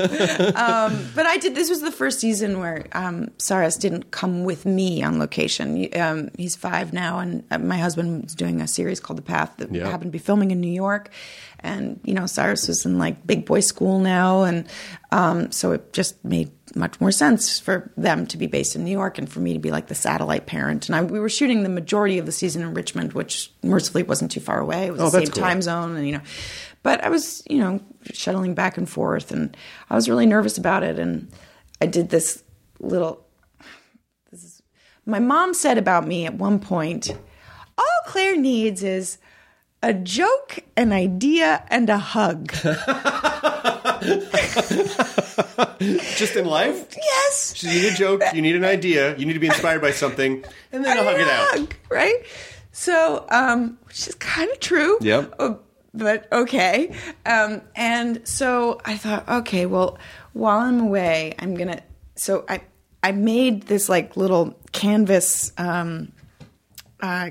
[0.56, 4.64] Um, but i did this was the first season where um, cyrus didn't come with
[4.64, 5.88] me on location.
[5.98, 9.52] Um, he's five now and uh, my husband was doing a series called the path
[9.58, 9.84] that Yeah.
[9.90, 11.10] happened to be filming in new york
[11.60, 14.66] and you know cyrus was in like big boy school now and
[15.12, 18.90] um, so it just made much more sense for them to be based in New
[18.90, 20.88] York and for me to be like the satellite parent.
[20.88, 24.32] And I, we were shooting the majority of the season in Richmond, which mercifully wasn't
[24.32, 24.86] too far away.
[24.86, 25.42] It was Oh, the same cool.
[25.42, 26.20] time zone, and you know.
[26.82, 27.80] But I was, you know,
[28.12, 29.56] shuttling back and forth, and
[29.88, 30.98] I was really nervous about it.
[30.98, 31.30] And
[31.80, 32.42] I did this
[32.80, 33.24] little.
[34.30, 34.62] This is
[35.06, 37.10] my mom said about me at one point.
[37.78, 39.16] All Claire needs is
[39.82, 42.52] a joke, an idea, and a hug.
[46.16, 46.96] Just in life?
[46.96, 47.62] yes.
[47.62, 50.44] You need a joke, you need an idea, you need to be inspired by something,
[50.72, 51.48] and then I'll hug it a out.
[51.58, 52.14] hug, right?
[52.72, 54.98] So, um, which is kind of true.
[55.00, 55.34] Yep.
[55.38, 55.54] Uh,
[55.94, 56.94] but okay.
[57.24, 59.98] Um, and so I thought, okay, well,
[60.34, 61.82] while I'm away, I'm gonna.
[62.16, 62.60] So I
[63.02, 66.12] I made this like little canvas um,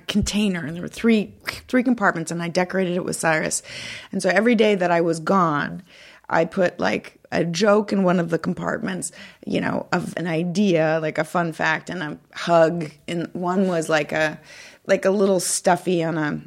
[0.08, 1.34] container, and there were three
[1.68, 3.64] three compartments, and I decorated it with Cyrus.
[4.12, 5.84] And so every day that I was gone,
[6.30, 9.12] I put like a joke in one of the compartments,
[9.46, 12.92] you know, of an idea, like a fun fact, and a hug.
[13.08, 14.40] And one was like a
[14.88, 16.42] like a little stuffy on a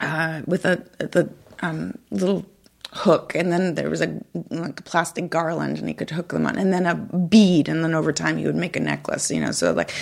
[0.00, 1.30] uh, with a the
[1.60, 2.46] um, little
[2.92, 4.20] hook, and then there was a
[4.50, 7.84] like a plastic garland, and he could hook them on, and then a bead, and
[7.84, 9.52] then over time he would make a necklace, you know.
[9.52, 9.92] So like,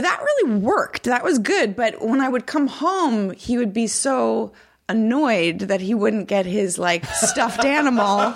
[0.00, 1.04] but that really worked.
[1.04, 1.76] That was good.
[1.76, 4.52] But when I would come home, he would be so
[4.88, 8.18] annoyed that he wouldn't get his like stuffed animal.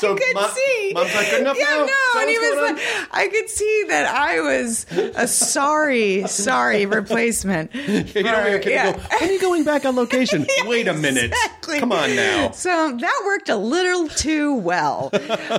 [0.00, 0.92] So could Mom- see.
[0.94, 1.84] Mom's not good enough yeah, now?
[1.86, 7.74] No, and he was like, I could see that I was a sorry, sorry replacement.
[7.90, 8.92] You don't for- make a kid yeah.
[8.92, 10.46] go, when are you going back on location?
[10.64, 11.26] Wait a minute.
[11.32, 11.80] Exactly.
[11.80, 12.50] Come on now.
[12.52, 15.10] So that worked a little too well.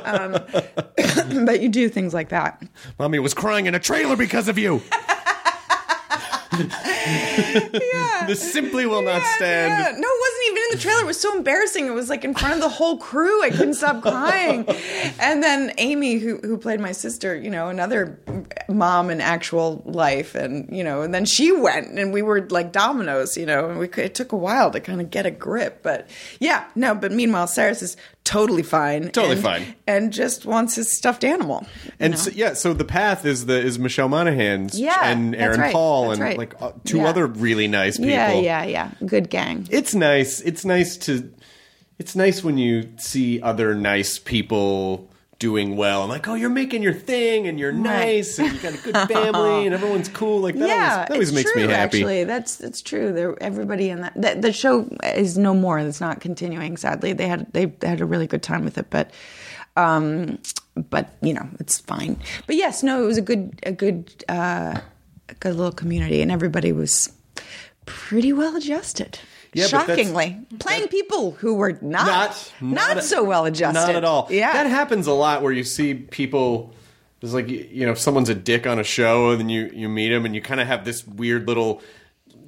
[0.03, 0.31] Um,
[1.45, 2.61] but you do things like that.
[2.99, 4.81] Mommy was crying in a trailer because of you.
[6.53, 8.25] Yeah.
[8.27, 9.69] This simply will not Yeah, stand.
[9.71, 9.91] yeah.
[9.99, 11.01] No, it wasn't even in the trailer.
[11.01, 11.87] It was so embarrassing.
[11.87, 13.41] It was like in front of the whole crew.
[13.43, 14.65] I couldn't stop crying.
[15.19, 18.19] And then Amy, who who played my sister, you know, another
[18.69, 22.71] mom in actual life, and you know, and then she went, and we were like
[22.71, 25.31] dominoes, you know, and we could, it took a while to kind of get a
[25.31, 25.81] grip.
[25.83, 26.93] But yeah, no.
[26.95, 29.75] But meanwhile, Cyrus is totally fine, Totally and- fine.
[29.87, 31.65] and just wants his stuffed animal.
[31.99, 35.71] And so, yeah, so the path is the is Michelle Monaghan's Yeah, and Aaron right,
[35.73, 36.37] Paul that's and right.
[36.37, 37.09] like uh, two Yeah.
[37.09, 38.11] other really nice people.
[38.11, 39.67] yeah, yeah, yeah, good gang.
[39.69, 40.39] It's nice.
[40.41, 41.31] It's nice to
[41.99, 45.10] it's nice when you see other nice people
[45.41, 46.03] doing well.
[46.03, 48.95] I'm like, "Oh, you're making your thing and you're nice and you got a good
[49.09, 51.97] family and everyone's cool." Like that yeah, always, that always makes true, me happy.
[51.97, 53.11] Actually, that's that's true.
[53.11, 55.79] There, everybody in that, that the show is no more.
[55.79, 56.77] It's not continuing.
[56.77, 59.09] Sadly, they had they had a really good time with it, but
[59.75, 60.37] um,
[60.75, 62.19] but you know, it's fine.
[62.45, 64.79] But yes, no, it was a good a good uh,
[65.27, 67.11] a good little community, and everybody was
[67.87, 69.17] pretty well adjusted.
[69.53, 73.79] Yeah, Shockingly, playing people who were not not not, so well adjusted.
[73.79, 74.27] Not at all.
[74.29, 76.73] Yeah, that happens a lot where you see people.
[77.19, 79.69] There's like you you know, if someone's a dick on a show, and then you
[79.73, 81.81] you meet him, and you kind of have this weird little.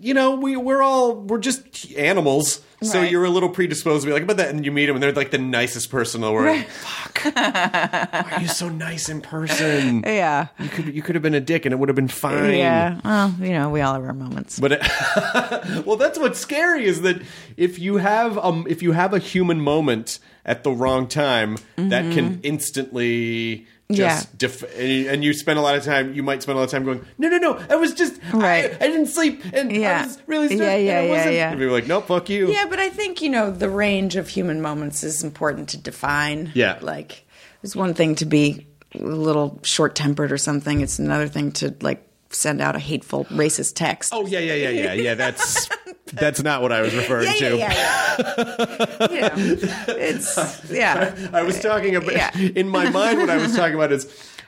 [0.04, 3.10] You know, we we're all we're just animals, so Right.
[3.10, 5.14] you're a little predisposed to be like, but that, and you meet them, and they're
[5.14, 6.62] like the nicest person in the world.
[6.66, 10.04] Fuck, why are you so nice in person?
[10.06, 12.54] yeah, You could you could have been a dick, and it would have been fine.
[12.56, 12.99] yeah.
[13.06, 14.60] Well, you know, we all have our moments.
[14.60, 14.82] But it,
[15.86, 17.22] well, that's what's scary is that
[17.56, 22.12] if you have um if you have a human moment at the wrong time, that
[22.14, 24.28] can instantly just.
[24.30, 24.38] Yeah.
[24.38, 26.14] def- and, you, and you spend a lot of time.
[26.14, 28.72] You might spend a lot of time going, no, no, no, I was just Right.
[28.72, 30.06] I, I didn't sleep, and I Yeah.
[30.06, 31.36] was really stressed, Yeah, yeah, and I yeah, wasn't.
[31.36, 31.50] yeah.
[31.52, 32.52] And people like, nope, fuck you.
[32.52, 36.52] Yeah, but I think, you know, the range of human moments is important to define.
[36.54, 36.80] Yeah.
[36.82, 37.26] Like,
[37.64, 41.76] it's one thing to be a little short tempered or something, it's another thing to,
[41.82, 44.12] like, send out a hateful, racist text.
[44.14, 45.14] Oh yeah, yeah, yeah, yeah, yeah.
[45.14, 45.70] That's
[46.14, 47.57] that's not what I was referring yeah, to.
[47.57, 47.74] yeah,
[48.20, 49.07] yeah, yeah.
[49.09, 49.32] you know,
[49.97, 51.16] it's, yeah.
[51.34, 52.32] I was talking about Yeah.
[52.55, 53.20] in my mind.
[53.20, 54.05] What I was talking about is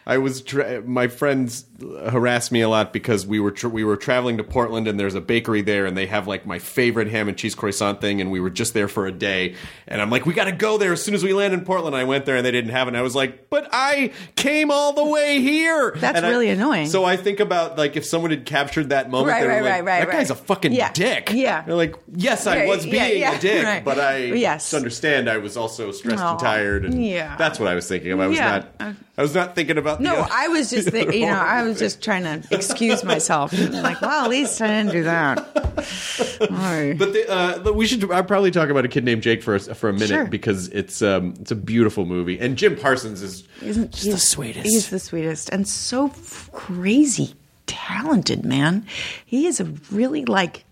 [0.07, 3.97] I was tra- my friends harassed me a lot because we were tra- we were
[3.97, 7.27] traveling to Portland and there's a bakery there and they have like my favorite ham
[7.27, 9.55] and cheese croissant thing and we were just there for a day
[9.87, 11.95] and I'm like we got to go there as soon as we land in Portland.
[11.95, 12.89] I went there and they didn't have it.
[12.91, 15.93] And I was like, but I came all the way here.
[15.97, 16.87] That's And I- really annoying.
[16.87, 19.83] So I think about like if someone had captured that moment, Right, right, like, right,
[19.85, 20.91] right, that guy's a fucking Yeah.
[20.93, 21.31] dick.
[21.33, 21.63] Yeah.
[21.63, 23.83] They're like, yes, I Right, was being yeah, a dick, right.
[23.83, 24.73] but I Yes.
[24.73, 27.35] understand I was also stressed and tired, and yeah.
[27.37, 28.19] that's what I was thinking of.
[28.19, 28.67] I was not.
[28.79, 29.99] Uh, I was not thinking about.
[29.99, 32.43] the No, other- I was just, the thi- you know, I was just trying to
[32.53, 33.53] excuse myself.
[33.71, 35.85] like, well, at least I didn't do that.
[35.85, 36.93] Sorry.
[36.93, 37.29] But the,
[37.69, 38.11] uh, we should.
[38.11, 40.25] I'll probably talk about a kid named Jake for a, for a minute Sure.
[40.25, 44.17] because it's um it's a beautiful movie, and Jim Parsons is Isn't just he- the
[44.17, 44.65] sweetest.
[44.67, 46.09] He's the sweetest and so
[46.51, 47.35] crazy
[47.67, 48.85] talented, man.
[49.25, 50.65] He is a really like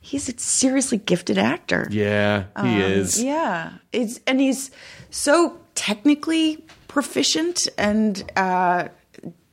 [0.00, 1.88] he's a seriously gifted actor.
[1.90, 3.18] yeah, he is.
[3.18, 3.70] Um, Yeah.
[3.92, 4.70] It's and he's
[5.10, 6.64] so technically
[6.98, 8.88] proficient and uh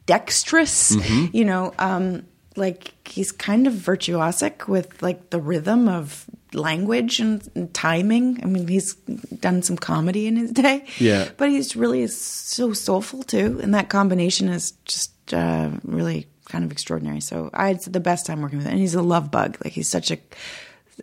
[0.08, 1.36] dexterous, Mm-hmm.
[1.38, 2.26] you know, um
[2.56, 8.40] like he's kind of virtuosic with like the rhythm of language and, and timing.
[8.42, 8.96] I mean, he's
[9.46, 10.86] done some comedy in his day.
[10.98, 11.28] Yeah.
[11.38, 16.72] But he's really so soulful too, and that combination is just uh really kind of
[16.72, 17.22] extraordinary.
[17.22, 18.74] So I had the best time working with him.
[18.74, 19.58] And he's a love bug.
[19.64, 20.18] Like he's such a,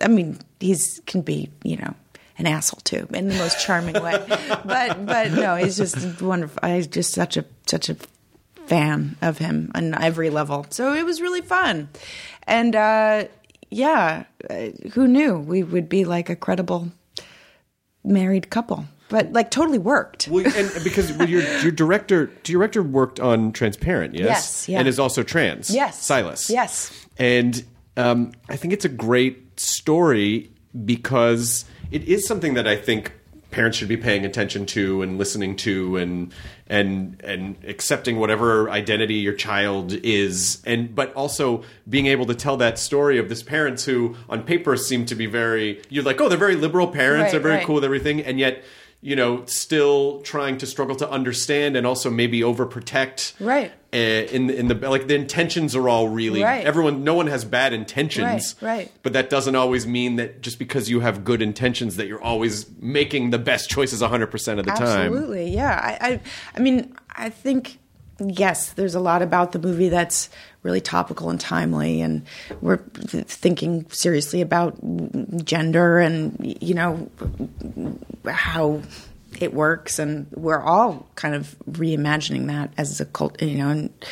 [0.01, 1.93] I mean, he's can be you know
[2.37, 4.13] an asshole too in the most charming way.
[4.65, 6.59] But but no, he's just wonderful.
[6.63, 7.97] I just such a such a
[8.67, 10.65] fan of him on every level.
[10.69, 11.89] So it was really fun,
[12.47, 13.25] and uh,
[13.69, 16.91] yeah, uh, who knew we would be like a credible
[18.03, 18.85] married couple.
[19.09, 20.27] But like totally worked.
[20.27, 24.79] Well, and because your your director director worked on Transparent, yes, Yes, yeah.
[24.79, 26.01] and is also trans, Yes.
[26.01, 26.91] Silas, Yes.
[27.19, 27.63] and
[27.95, 30.49] um, I think it's a great story
[30.85, 33.13] because it is something that I think
[33.51, 36.33] parents should be paying attention to and listening to and
[36.65, 40.61] and and accepting whatever identity your child is.
[40.65, 44.75] And but also being able to tell that story of this parents who on paper
[44.75, 47.25] seem to be very you're like oh they're very liberal parents.
[47.25, 47.65] Right, they're very right.
[47.65, 48.21] cool with everything.
[48.21, 48.63] And yet
[49.03, 53.71] you know still trying to struggle to understand and also maybe overprotect Right.
[53.93, 56.65] uh, in in the like the intentions are all really Right.
[56.65, 58.91] everyone no one has bad intentions Right, right.
[59.03, 62.65] but that doesn't always mean that just because you have good intentions that you're always
[62.79, 65.97] making the best choices 100% of the time Absolutely, yeah.
[66.01, 66.19] I, I,
[66.55, 67.79] I mean, I think
[68.19, 70.29] yes, there's a lot about the movie that's
[70.63, 72.25] really topical and timely, and
[72.61, 74.75] we're thinking seriously about
[75.45, 77.09] gender and you know
[78.27, 78.81] how
[79.39, 84.05] it works, and we're all kind of reimagining that as a cult, you know, and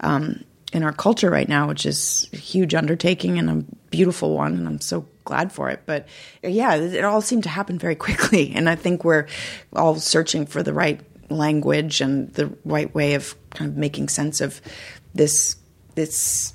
[0.00, 4.54] um, in our culture right now, which is a huge undertaking and a beautiful one,
[4.54, 5.82] and I'm so glad for it.
[5.86, 6.08] But
[6.42, 9.26] yeah, it all seemed to happen very quickly, and I think we're
[9.72, 11.00] all searching for the right
[11.30, 14.60] language and the right way of kind of making sense of
[15.14, 15.56] this
[15.94, 16.54] this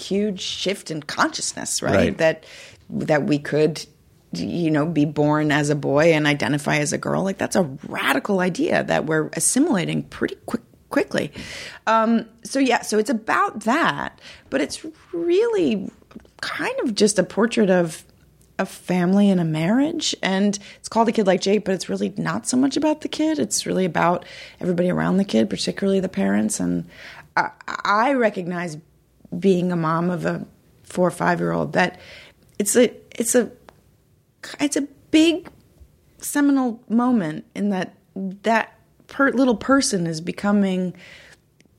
[0.00, 1.94] huge shift in consciousness, right?
[1.94, 2.18] Right.
[2.18, 2.44] That
[2.90, 3.84] that we could
[4.32, 7.22] you know be born as a boy and identify as a girl.
[7.22, 11.32] Like that's a radical idea that we're assimilating pretty quick quickly.
[11.86, 15.90] Um, so yeah so it's about that but it's really
[16.40, 18.04] kind of just a portrait of
[18.58, 20.14] a family and a marriage.
[20.22, 23.08] And it's called a kid like jake but it's really not so much about the
[23.08, 23.38] kid.
[23.38, 24.24] It's really about
[24.60, 26.60] everybody around the kid particularly the parents.
[26.60, 26.86] And
[27.36, 28.78] i, recognize
[29.38, 30.46] being a mom of a
[30.84, 31.98] four or five year old that
[32.58, 33.50] it's a it's a
[34.60, 35.48] it's a big
[36.18, 40.94] seminal moment in that that per, little person is becoming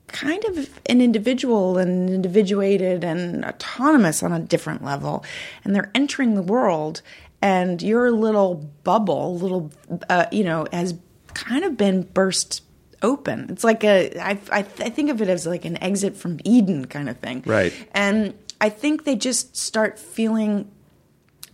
[0.08, 5.22] kind of an individual and individuated and autonomous on a different level.
[5.64, 7.02] And they're entering the world
[7.40, 9.70] and your little bubble little
[10.08, 10.94] uh, you know has
[11.34, 12.62] kind of been burst
[13.02, 16.38] open it's like a I, I, I think of it as like an exit from
[16.44, 17.72] eden kind of thing Right.
[17.92, 20.70] and i think they just start feeling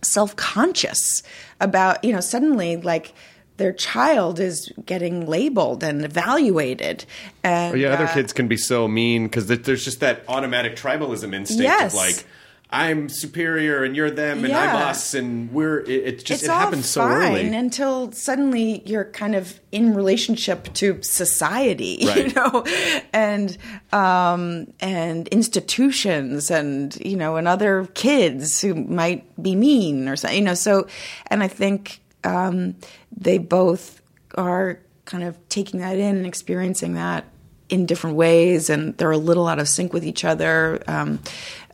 [0.01, 1.23] self-conscious
[1.59, 3.13] about you know suddenly like
[3.57, 7.05] their child is getting labeled and evaluated
[7.43, 10.75] and But yeah, other uh, kids can be so mean because there's just that automatic
[10.75, 11.93] tribalism instinct Yes.
[11.93, 12.25] of like,
[12.69, 15.81] I'm superior and you're them and I'm us and we're.
[15.81, 17.47] It, it just it's it happens so early.
[17.47, 22.65] until suddenly you're kind of in relationship to society, you know,
[23.13, 23.55] and
[23.93, 30.39] um, and institutions, and you know, and other kids who might be mean or something,
[30.39, 30.55] you know.
[30.55, 30.87] So,
[31.27, 32.75] and I think um,
[33.15, 34.01] they both
[34.33, 37.25] are kind of taking that in and experiencing that
[37.69, 40.81] in different ways, and they're a little out of sync with each other.
[40.87, 41.19] Um,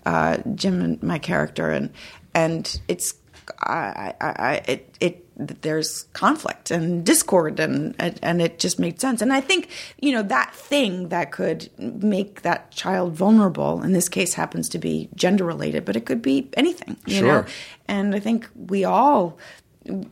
[0.06, 1.90] uh, Jim and my character, and
[2.34, 3.16] and it's
[3.60, 5.26] I, I, I it it
[5.62, 9.22] there's conflict and discord, and and it just made sense.
[9.22, 13.82] And I think you know that thing that could make that child vulnerable.
[13.82, 16.98] In this case, happens to be gender related, but it could be anything.
[17.06, 17.42] You Sure.
[17.42, 17.46] Know?
[17.88, 19.38] And I think we all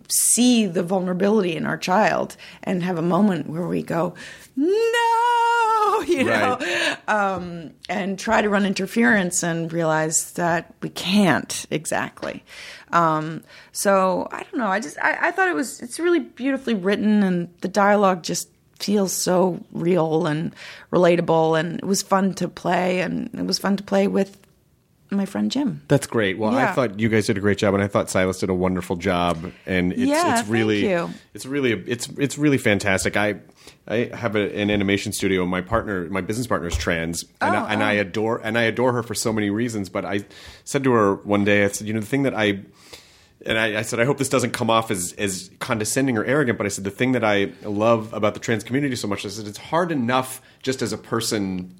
[0.09, 4.15] see the vulnerability in our child and have a moment where we go,
[4.59, 6.59] no, you know,
[7.07, 12.43] um, and try to run interference and realize that we can't exactly.
[12.91, 14.67] Um, so I don't know.
[14.67, 18.49] I just I, I thought it was it's really beautifully written and the dialogue just
[18.79, 20.53] feels so real and
[20.91, 24.37] relatable and it was fun to play and it was fun to play with
[25.11, 25.81] my friend Jim.
[25.87, 26.37] That's great.
[26.37, 28.53] Well, I thought you guys did a great job, and I thought Silas did a
[28.53, 29.51] wonderful job.
[29.65, 30.85] And it's, Yeah, it's really,
[31.33, 33.17] it's really, it's it's really fantastic.
[33.17, 33.35] I
[33.87, 35.45] I have a, an animation studio.
[35.45, 38.01] My partner, my business partner, is trans, and, Oh, I, and I oh.
[38.01, 39.89] adore and I adore her for so many reasons.
[39.89, 40.25] But I
[40.63, 42.61] said to her one day, I said, you know, the thing that I
[43.45, 46.57] and I, I said, I hope this doesn't come off as, as condescending or arrogant,
[46.57, 49.37] but I said, the thing that I love about the trans community so much is
[49.37, 51.73] that it's hard enough just as a person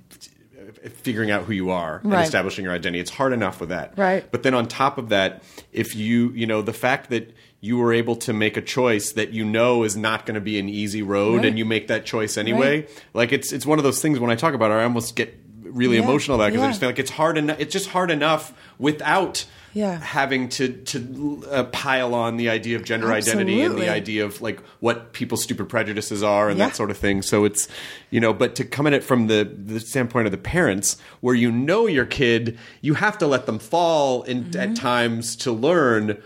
[1.03, 2.99] figuring out who you are and establishing your identity.
[2.99, 3.97] It's hard enough with that.
[3.97, 4.29] Right.
[4.31, 7.91] But then on top of that, if you, you know, the fact that you were
[7.91, 11.01] able to make a choice that you know is not going to be an easy
[11.01, 11.45] road Right.
[11.47, 13.03] and you make that choice anyway, Right.
[13.13, 15.37] like it's it's one of those things when I talk about it, I almost get
[15.61, 17.59] really Yeah, emotional about it because I just feel like it's hard enough.
[17.59, 19.99] It's just hard enough without Yeah.
[19.99, 24.41] having to to uh, pile on the idea of gender identity and the idea of
[24.41, 26.67] like what people's stupid prejudices are and Yeah.
[26.67, 27.21] that sort of thing.
[27.21, 27.67] So it's
[28.09, 31.35] you know, but to come at it from the the standpoint of the parents, where
[31.35, 34.59] you know your kid, you have to let them fall in Mm-hmm.
[34.59, 36.17] at times to learn.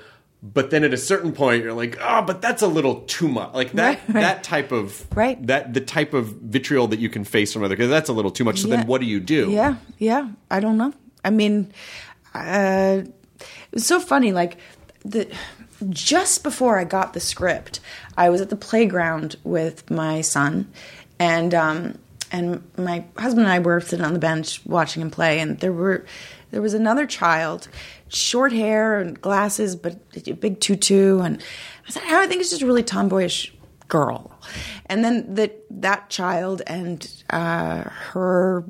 [0.46, 3.54] But then at a certain point, you're like, oh, but that's a little too much.
[3.54, 4.22] Like that, Right, right.
[4.22, 5.38] that type of Right.
[5.48, 8.30] that the type of vitriol that you can face from other because that's a little
[8.32, 8.60] too much.
[8.60, 8.76] So Yeah.
[8.78, 9.50] then, what do you do?
[9.52, 10.28] Yeah, yeah.
[10.52, 10.92] I don't know.
[11.24, 11.72] I mean,
[12.36, 13.04] uh,
[13.74, 14.32] was so funny.
[14.32, 14.58] Like
[15.04, 15.28] the
[15.90, 17.80] just before I got the script,
[18.18, 20.72] I was at the playground with my son,
[21.20, 21.98] and um,
[22.32, 25.74] and my husband and I were sitting on the bench watching him play, and there
[25.74, 26.06] were
[26.52, 27.68] there was another child,
[28.08, 29.98] short hair and glasses, but
[30.28, 31.42] a big tutu, and
[31.88, 33.54] I said, I think it's just a really tomboyish
[33.88, 34.32] girl.
[34.86, 38.64] And then that that child and uh, her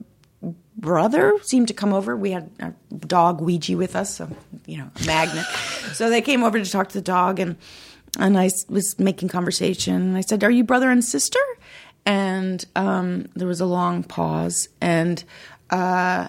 [0.84, 2.16] brother seemed to come over.
[2.16, 2.76] We had our
[3.08, 4.30] dog Ouija with us, so
[4.68, 5.46] you know, a magnet.
[5.94, 7.56] so they came over to talk to the dog, and
[8.20, 9.96] and I was making conversation.
[9.96, 11.40] And I said, "Are you brother and sister?"
[12.06, 15.24] And um, there was a long pause, and
[15.70, 16.28] uh,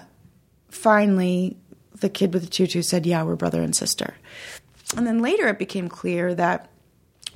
[0.69, 1.57] finally,
[1.99, 4.15] the kid with the tutu said, "Yeah, we're brother and sister."
[4.95, 6.71] And then later, it became clear that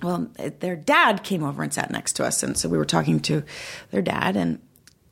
[0.01, 3.19] well, their dad came over and sat next to us, and so we were talking
[3.21, 3.43] to
[3.91, 4.59] their dad, and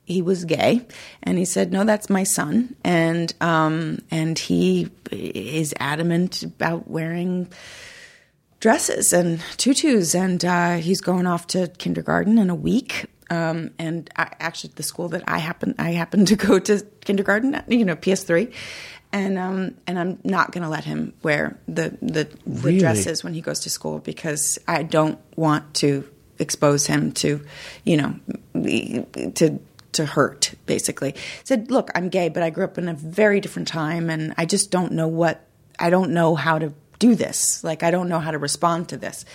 [0.08, 0.88] he was gay,
[1.22, 7.50] and he said, "No, that's my son," and um, and he is adamant about wearing
[8.62, 13.08] dresses and tutus, and uh, he's going off to kindergarten in a week.
[13.30, 17.56] Um, and I, actually, the school that I happen I happen to go to kindergarten,
[17.56, 18.54] at, you know, PS three,
[19.12, 23.34] and um, and I'm not going to let him wear the the, the dresses when
[23.34, 26.08] he goes to school because I don't want to
[26.40, 27.44] expose him to,
[27.84, 28.16] you know,
[29.36, 29.60] to
[29.98, 30.54] to hurt.
[30.66, 34.34] Basically, said, look, I'm gay, but I grew up in a very different time, and
[34.38, 35.46] I just don't know what
[35.80, 37.64] I don't know how to do this.
[37.64, 39.26] Like I don't know how to respond to this.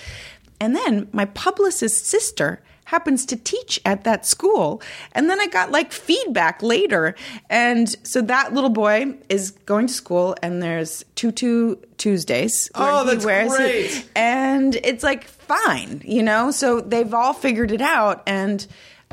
[0.61, 4.83] And then my publicist's sister happens to teach at that school.
[5.13, 7.15] And then I got like feedback later.
[7.49, 12.71] And so that little boy is going to school and there's Tutu Tuesdays.
[12.75, 13.57] Oh, where Oh, that's wears it.
[13.59, 14.11] great.
[14.17, 16.51] And it's like fine, you know?
[16.51, 18.23] So they've all figured it out.
[18.27, 18.67] And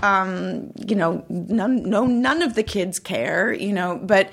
[0.04, 4.32] um, you know, none, no, none of the kids care, you know, but,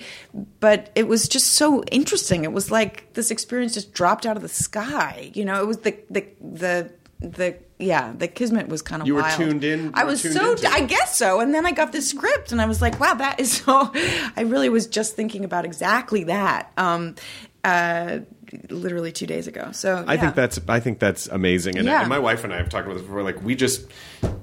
[0.61, 2.45] but it was just so interesting.
[2.45, 5.79] It was like this experience just dropped out of the sky, you know, it was
[5.79, 9.37] the, the, the, the, yeah, the kismet was kind of You were wild.
[9.39, 10.69] tuned in- I was so, into.
[10.69, 11.41] I guess so.
[11.41, 13.91] And then I got this script and I was like, wow, that is so,
[14.37, 16.73] I really was just thinking about exactly that.
[16.77, 17.15] Um,
[17.65, 18.21] uh,
[18.71, 19.71] literally two days ago.
[19.73, 22.01] So I think that's I think that's amazing, and, Yeah.
[22.01, 23.23] and my wife and I have talked about this before.
[23.23, 23.87] Like we just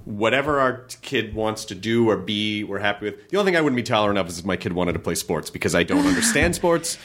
[0.06, 3.30] whatever our kid wants to do or be, we're happy with.
[3.30, 5.16] The only thing I wouldn't be tolerant of is if my kid wanted to play
[5.16, 6.98] sports because I don't understand sports.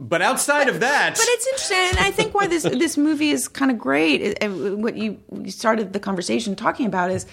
[0.00, 3.46] But outside of that, But it's interesting, and I think why this this movie is
[3.46, 4.36] kind of great.
[4.42, 7.24] What you, you started the conversation talking about is,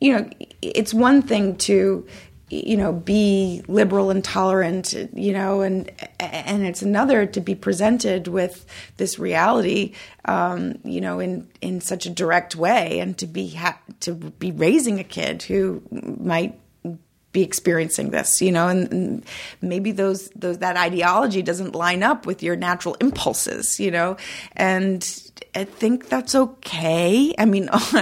[0.00, 0.28] you know,
[0.62, 2.06] it's one thing to,
[2.50, 5.90] you know, be liberal and tolerant, you know, and
[6.20, 8.66] and it's another to be presented with
[8.96, 9.92] this reality,
[10.26, 14.52] um, you know, in in such a direct way, and to be ha- to be
[14.52, 16.58] raising a kid who might
[17.34, 19.26] be experiencing this, you know, and, and
[19.60, 24.16] maybe those those that ideology doesn't line up with your natural impulses, you know,
[24.54, 25.02] and
[25.54, 27.34] I think that's okay.
[27.38, 27.68] I mean,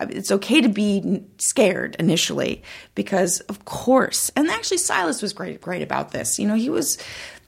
[0.00, 2.62] it's okay to be scared initially
[2.94, 6.38] because, of course, and actually Silas was great great about this.
[6.38, 6.96] You know, he was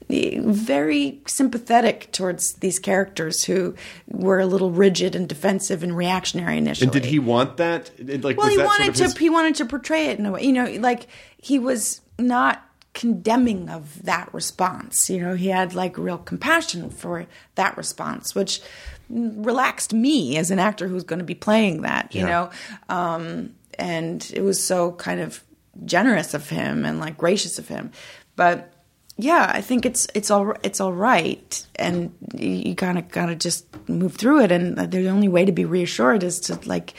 [0.09, 3.73] eh, very sympathetic towards these characters who
[4.07, 6.85] were a little rigid and defensive and reactionary initially.
[6.85, 7.91] and did he want that?
[7.99, 9.03] Like, Well, was he that wanted sort of to.
[9.03, 10.43] his- He wanted to portray it in a way.
[10.43, 11.07] You know, like
[11.37, 12.61] he was not
[12.93, 15.09] condemning of that response.
[15.09, 18.61] You know, he had like real compassion for that response, which
[19.09, 22.13] relaxed me as an actor who's going to be playing that.
[22.15, 22.27] You Yeah.
[22.27, 22.49] know,
[22.95, 25.43] um, and it was so kind of
[25.85, 27.91] generous of him and like gracious of him,
[28.35, 28.71] but.
[29.17, 33.65] Yeah, I think it's it's all it's all right, and you kind of gotta just
[33.87, 34.51] move through it.
[34.51, 36.95] And the only way to be reassured is to like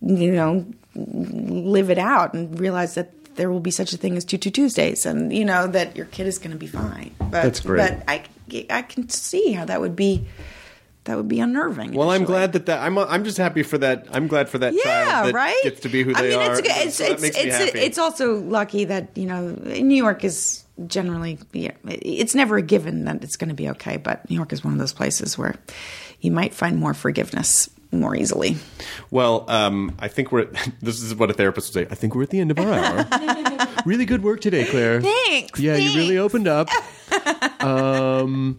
[0.00, 4.24] you know, live it out and realize that there will be such a thing as
[4.24, 7.12] Tutu Tuesdays, and you know that your kid is going to be fine.
[7.18, 7.78] But, That's great.
[7.78, 8.22] But I,
[8.70, 10.26] I can see how that would be
[11.04, 11.92] that would be unnerving.
[11.92, 14.06] Well, I'm glad that that I'm I'm just happy for that.
[14.12, 15.60] I'm glad for that Yeah, child that right.
[15.62, 16.58] gets to be who I they mean, are.
[16.58, 17.78] It's it's So it's it's, happy.
[17.78, 23.04] it's also lucky that you know New York is generally yeah, it's never a given
[23.04, 25.54] that it's going to be okay, but New York is one of those places where
[26.20, 28.56] you might find more forgiveness more easily.
[29.12, 30.48] Well, um, I think we're.
[30.82, 31.92] This is what a therapist would say.
[31.92, 33.68] I think we're at the end of our hour.
[33.86, 35.00] really good work today, Claire.
[35.00, 36.68] Thanks, Yeah, you really opened up.
[37.62, 38.58] um,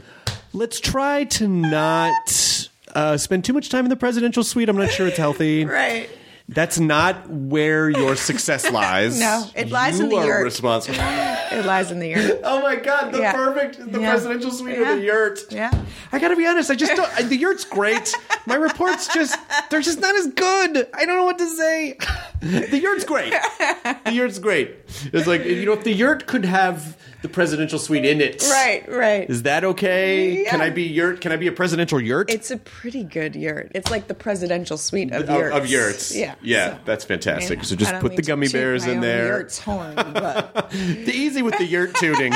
[0.56, 4.70] let's try to not uh, spend too much time in the presidential suite.
[4.70, 5.66] I'm not sure it's healthy.
[5.76, 6.10] Right.
[6.48, 9.20] That's not where your success lies.
[9.20, 10.44] No, it lies you in the are yurt.
[10.44, 11.00] responsible.
[11.00, 12.42] It lies in the yurt.
[12.44, 13.34] Oh my god, the Yeah.
[13.34, 14.12] perfect, the Yeah.
[14.12, 14.92] presidential suite Yeah.
[14.94, 15.40] of the yurt.
[15.52, 15.72] Yeah.
[16.12, 18.14] I gotta be honest, I just don't, I- the yurt's great.
[18.46, 19.36] My reports just,
[19.72, 20.88] they're just not as good.
[20.94, 21.98] I don't know what to say.
[22.42, 23.34] The yurt's great.
[24.06, 24.76] The yurt's great.
[25.12, 26.96] It's like, you know, if the yurt could have
[27.26, 28.44] the presidential suite in it.
[28.48, 29.28] Right, right.
[29.28, 30.44] Is that okay?
[30.44, 30.52] Yeah.
[30.52, 31.22] Can I be yurt?
[31.22, 32.30] Can I be a presidential yurt?
[32.30, 33.72] It's a pretty good yurt.
[33.74, 35.56] It's like the presidential suite of of, yurts.
[35.56, 36.16] of yurts.
[36.16, 36.36] Yeah.
[36.44, 37.60] Yeah, So, that's fantastic.
[37.60, 37.64] yeah.
[37.64, 39.26] So just put the gummy bears my in own there.
[39.26, 42.34] Yurt's horn, but The easy with the yurt tooting.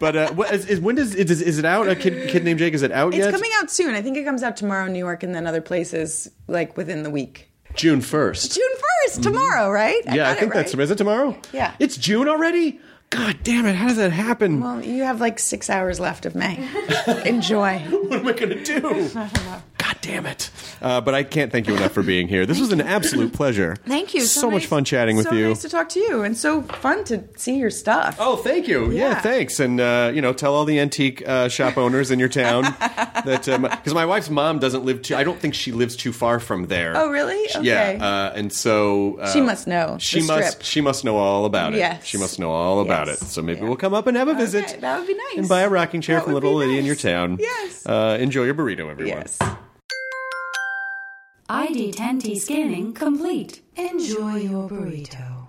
[0.00, 1.86] But uh, what, is, is, when does is, is it out?
[1.88, 3.28] A kid, kid named Jake is it out it's yet?
[3.28, 3.94] It's coming out soon.
[3.94, 7.04] I think it comes out tomorrow in New York and then other places like within
[7.04, 7.52] the week.
[7.74, 8.54] June first.
[8.54, 8.68] June
[9.08, 10.04] 1st, tomorrow, right?
[10.04, 10.14] Mm-hmm.
[10.16, 11.38] Yeah, I got it think that's is it tomorrow?
[11.52, 11.74] Yeah.
[11.78, 12.80] It's June already?
[13.12, 14.60] God damn it, how does that happen?
[14.60, 16.66] Well, you have like six hours left of May.
[17.26, 17.78] Enjoy.
[18.08, 19.10] what am I gonna do?
[19.92, 20.50] God damn it.
[20.80, 22.46] Uh, but I can't thank you enough for being here.
[22.46, 23.76] This was an absolute pleasure.
[23.86, 24.22] Thank you.
[24.22, 25.48] So, much nice- fun chatting with so you.
[25.48, 28.16] nice to talk to you, and so fun to see your stuff.
[28.18, 28.90] Oh, thank you.
[28.90, 29.20] Yeah, Yeah.
[29.20, 29.60] thanks.
[29.60, 33.44] And uh, you know, tell all the antique uh, shop owners in your town that
[33.46, 35.14] because my wife's mom doesn't live too.
[35.14, 36.96] I don't think she lives too far from there.
[36.96, 37.46] Oh, really?
[37.48, 37.96] She- Okay.
[37.98, 40.50] Yeah, uh, and so uh, She must know She the must.
[40.52, 40.62] strip.
[40.64, 41.78] She must know all about it.
[41.78, 42.04] Yes.
[42.06, 43.22] She must know all about Yes.
[43.22, 43.26] it.
[43.26, 43.66] So maybe Yeah.
[43.66, 44.78] we'll come up and have a visit.
[44.80, 45.36] that would be nice.
[45.38, 47.36] And buy a rocking chair That from would little be lady in your town.
[47.38, 47.86] Yes.
[47.86, 49.06] Uh, enjoy your burrito, everyone.
[49.18, 49.38] Yes.
[51.48, 53.62] ID10T scanning complete.
[53.76, 55.48] Enjoy your burrito.